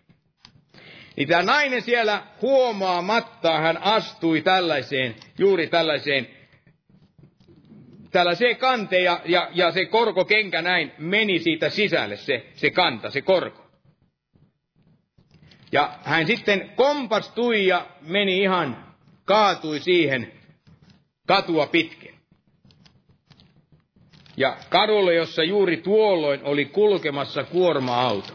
[1.17, 6.29] Niin tämä nainen siellä huomaamatta, hän astui tällaiseen, juuri tällaiseen,
[8.15, 13.21] tällaiseen kanteen ja, ja, ja se korkokenkä näin meni siitä sisälle, se, se kanta, se
[13.23, 13.65] korko.
[15.73, 20.33] Ja hän sitten kompastui ja meni ihan, kaatui siihen
[21.27, 22.15] katua pitkin.
[24.37, 28.33] Ja kadulle, jossa juuri tuolloin oli kulkemassa kuorma-auto.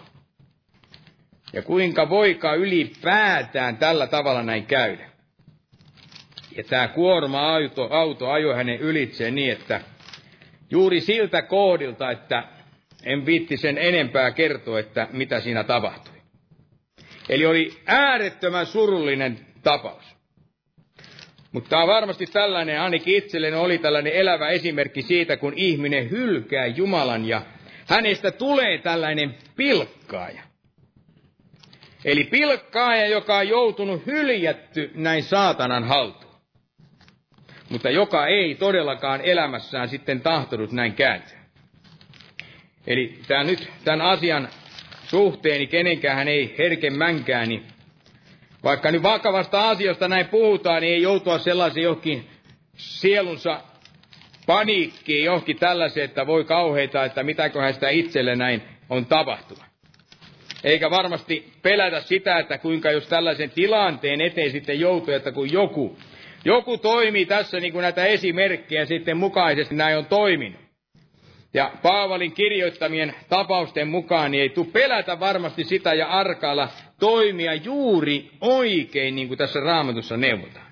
[1.53, 5.08] Ja kuinka voikaa ylipäätään tällä tavalla näin käydä.
[6.59, 9.81] Ja tämä kuorma-auto auto ajoi hänen ylitseen niin, että
[10.71, 12.43] juuri siltä koodilta, että
[13.03, 16.13] en viitti sen enempää kertoa, että mitä siinä tapahtui.
[17.29, 20.03] Eli oli äärettömän surullinen tapaus.
[21.51, 26.65] Mutta tämä on varmasti tällainen, ainakin itselleni oli tällainen elävä esimerkki siitä, kun ihminen hylkää
[26.67, 27.41] Jumalan ja
[27.85, 30.41] hänestä tulee tällainen pilkkaaja.
[32.05, 36.28] Eli pilkkaaja, joka on joutunut hyljätty näin saatanan haltuun.
[37.69, 41.39] Mutta joka ei todellakaan elämässään sitten tahtonut näin kääntyä.
[42.87, 44.49] Eli tämä nyt tämän asian
[45.07, 47.63] suhteen, niin kenenkään ei herkemänkään, niin
[48.63, 52.29] vaikka nyt vakavasta asiasta näin puhutaan, niin ei joutua sellaisen johonkin
[52.75, 53.61] sielunsa
[54.45, 59.63] paniikkiin, johonkin tällaiseen, että voi kauheita, että mitäköhän sitä itselle näin on tapahtunut.
[60.63, 65.97] Eikä varmasti pelätä sitä, että kuinka jos tällaisen tilanteen eteen sitten joutuu, että kun joku,
[66.45, 70.61] joku toimii tässä niin kuin näitä esimerkkejä sitten mukaisesti näin on toiminut.
[71.53, 78.29] Ja Paavalin kirjoittamien tapausten mukaan niin ei tule pelätä varmasti sitä ja arkailla toimia juuri
[78.41, 80.69] oikein, niin kuin tässä raamatussa neuvotaan.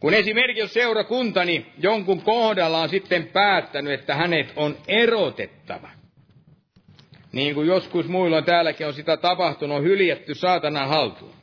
[0.00, 5.90] Kun esimerkiksi seurakuntani jonkun kohdalla on sitten päättänyt, että hänet on erotettava,
[7.32, 11.34] niin kuin joskus muilla täälläkin on sitä tapahtunut, on hyljätty saatanan haltuun.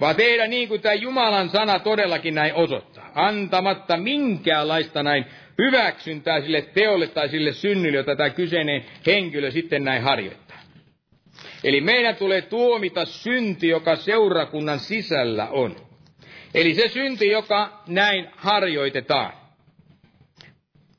[0.00, 5.24] Vaan tehdä niin kuin tämä Jumalan sana todellakin näin osoittaa, antamatta minkäänlaista näin
[5.58, 10.56] hyväksyntää sille teolle tai sille synnylle, jota tämä kyseinen henkilö sitten näin harjoittaa.
[11.64, 15.76] Eli meidän tulee tuomita synti, joka seurakunnan sisällä on.
[16.54, 19.32] Eli se synti, joka näin harjoitetaan.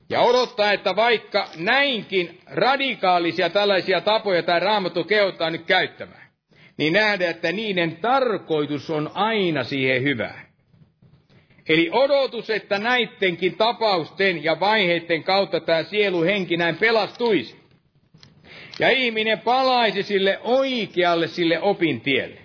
[0.10, 6.26] Ja odottaa, että vaikka näinkin radikaalisia tällaisia tapoja tämä raamattu kehottaa nyt käyttämään,
[6.77, 10.47] niin nähdään, että niiden tarkoitus on aina siihen hyvään.
[11.69, 17.55] Eli odotus, että näittenkin tapausten ja vaiheiden kautta tämä sielu henki näin pelastuisi.
[18.79, 22.39] Ja ihminen palaisi sille oikealle sille opintielle.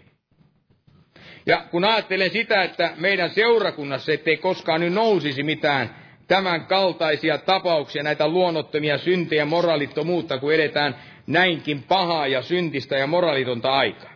[1.46, 5.96] Ja kun ajattelen sitä, että meidän seurakunnassa ettei koskaan nyt nousisi mitään
[6.28, 10.96] tämän kaltaisia tapauksia, näitä luonnottomia syntejä, moraalittomuutta, kun edetään
[11.26, 14.11] näinkin pahaa ja syntistä ja moraalitonta aikaa.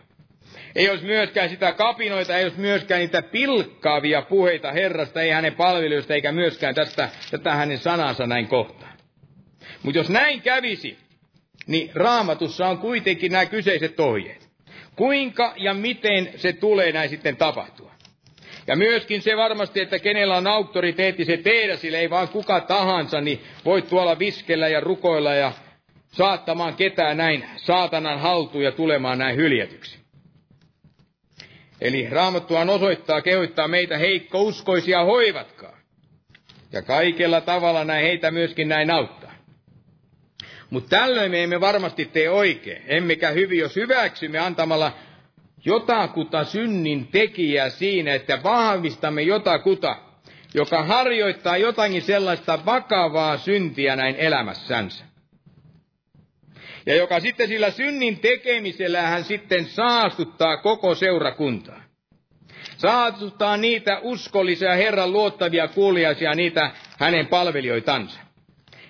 [0.75, 6.13] Ei olisi myöskään sitä kapinoita, ei olisi myöskään niitä pilkkaavia puheita Herrasta, ei hänen palvelijoista,
[6.13, 8.97] eikä myöskään tästä, tätä hänen sanansa näin kohtaan.
[9.83, 10.97] Mutta jos näin kävisi,
[11.67, 14.49] niin raamatussa on kuitenkin nämä kyseiset ohjeet.
[14.95, 17.91] Kuinka ja miten se tulee näin sitten tapahtua.
[18.67, 23.21] Ja myöskin se varmasti, että kenellä on auktoriteetti se tehdä, sille ei vaan kuka tahansa,
[23.21, 25.51] niin voi tuolla viskellä ja rukoilla ja
[26.11, 30.06] saattamaan ketään näin saatanan haltuun ja tulemaan näin hyljetyksi.
[31.81, 35.77] Eli raamattuaan osoittaa, kehoittaa meitä heikkouskoisia hoivatkaa.
[36.71, 39.33] Ja kaikella tavalla näin heitä myöskin näin auttaa.
[40.69, 44.91] Mutta tällöin me emme varmasti tee oikein, emmekä hyvin, jos hyväksymme antamalla
[45.65, 49.95] jotakuta synnin tekijää siinä, että vahvistamme jotakuta,
[50.53, 55.06] joka harjoittaa jotakin sellaista vakavaa syntiä näin elämässänsä
[56.87, 61.83] ja joka sitten sillä synnin tekemisellä hän sitten saastuttaa koko seurakuntaa.
[62.77, 68.19] Saastuttaa niitä uskollisia Herran luottavia kuuliaisia, niitä hänen palvelijoitansa.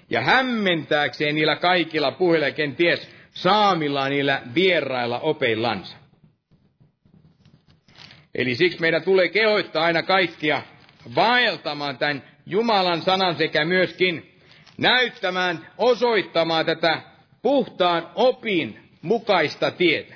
[0.09, 5.97] ja hämmentääkseen niillä kaikilla puheilla kenties saamilla niillä vierailla opeillansa.
[8.35, 10.61] Eli siksi meidän tulee kehoittaa aina kaikkia
[11.15, 14.39] vaeltamaan tämän Jumalan sanan sekä myöskin
[14.77, 17.01] näyttämään, osoittamaan tätä
[17.47, 20.15] puhtaan opin mukaista tietä.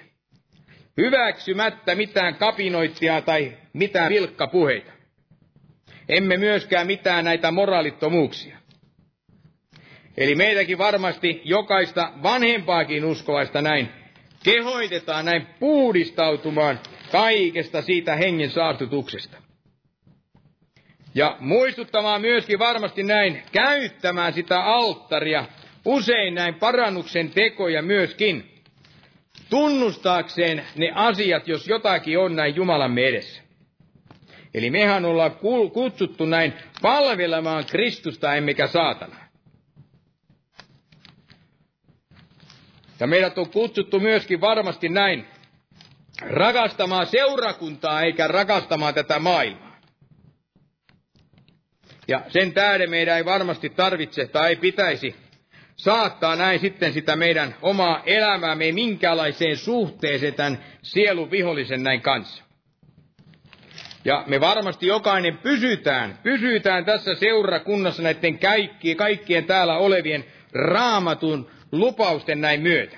[0.97, 4.91] Hyväksymättä mitään kapinoittia tai mitään vilkkapuheita.
[6.09, 8.57] Emme myöskään mitään näitä moraalittomuuksia.
[10.17, 13.89] Eli meitäkin varmasti jokaista vanhempaakin uskovaista näin
[14.43, 16.79] kehoitetaan näin puhdistautumaan
[17.11, 19.37] kaikesta siitä hengen saastutuksesta.
[21.15, 25.45] Ja muistuttamaan myöskin varmasti näin käyttämään sitä alttaria
[25.85, 28.51] usein näin parannuksen tekoja myöskin
[29.49, 33.41] tunnustaakseen ne asiat, jos jotakin on näin Jumalamme edessä.
[34.53, 35.31] Eli mehän ollaan
[35.73, 39.15] kutsuttu näin palvelemaan Kristusta emmekä saatana.
[42.99, 45.25] Ja meidät on kutsuttu myöskin varmasti näin
[46.21, 49.77] rakastamaan seurakuntaa eikä rakastamaan tätä maailmaa.
[52.07, 55.15] Ja sen tähden meidän ei varmasti tarvitse tai ei pitäisi
[55.75, 62.43] saattaa näin sitten sitä meidän omaa elämäämme minkälaiseen suhteeseen tämän sielun vihollisen näin kanssa.
[64.05, 72.41] Ja me varmasti jokainen pysytään, pysytään tässä seurakunnassa näiden kaikkien, kaikkien täällä olevien raamatun lupausten
[72.41, 72.97] näin myötä.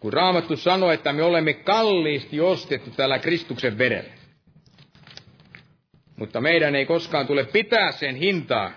[0.00, 4.12] Kun Raamattu sanoi, että me olemme kalliisti ostettu tällä Kristuksen verellä.
[6.16, 8.70] Mutta meidän ei koskaan tule pitää sen hintaa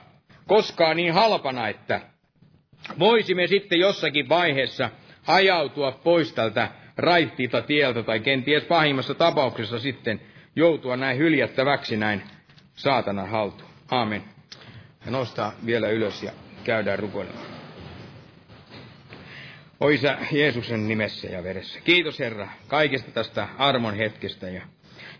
[0.47, 2.01] koskaan niin halpana, että
[2.99, 4.89] voisimme sitten jossakin vaiheessa
[5.27, 10.22] ajautua pois tältä raittiilta tieltä tai kenties pahimmassa tapauksessa sitten
[10.55, 12.22] joutua näin hyljättäväksi näin
[12.76, 13.72] saatanan haltuun.
[13.91, 14.23] Aamen.
[15.05, 16.31] Ja nostaa vielä ylös ja
[16.63, 17.45] käydään rukoilemaan.
[19.80, 21.80] Oisa Jeesuksen nimessä ja veressä.
[21.84, 24.61] Kiitos Herra kaikesta tästä armon hetkestä ja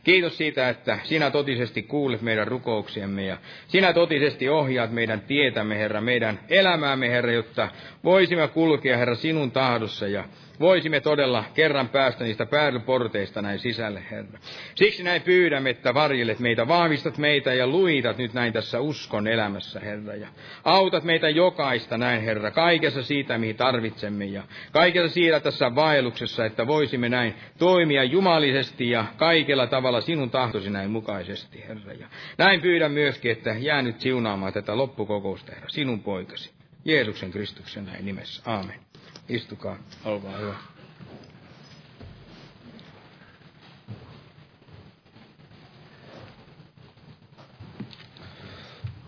[0.04, 3.38] Kiitos siitä, että sinä totisesti kuulet meidän rukouksiemme ja
[3.68, 7.70] sinä totisesti ohjaat meidän tietämme, Herra, meidän elämäämme, Herra, jotta
[8.04, 10.24] voisimme kulkea, Herra, sinun tahdossa ja
[10.60, 14.40] voisimme todella kerran päästä niistä päädyporteista näin sisälle, Herra.
[14.76, 19.80] Siksi näin pyydämme, että varjelet meitä, vahvistat meitä ja luitat nyt näin tässä uskon elämässä,
[19.80, 20.16] Herra.
[20.16, 20.28] Ja
[20.64, 26.68] autat meitä jokaista näin, Herra, kaikessa siitä, mihin tarvitsemme ja kaikessa siitä tässä vaelluksessa, että
[26.68, 31.94] voisimme näin toimia jumalisesti ja kaikella tavalla sinun tahtosi näin mukaisesti, Herra.
[31.94, 32.08] Ja
[32.38, 36.52] näin pyydän myöskin, että jää nyt siunaamaan tätä loppukokousta, Herra, sinun poikasi.
[36.86, 38.42] Jeesuksen Kristuksen näin nimessä.
[38.46, 38.91] Aamen.
[39.32, 40.54] Istukaa, olkaa hyvä.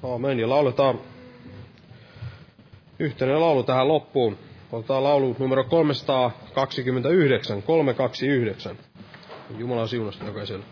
[0.04, 0.40] Aamen.
[0.40, 1.00] Ja lauletaan
[3.00, 4.38] yhteinen laulu tähän loppuun.
[4.72, 8.78] Otetaan laulu numero 329, 329.
[9.58, 10.66] Jumalan siunasta jokaiselle.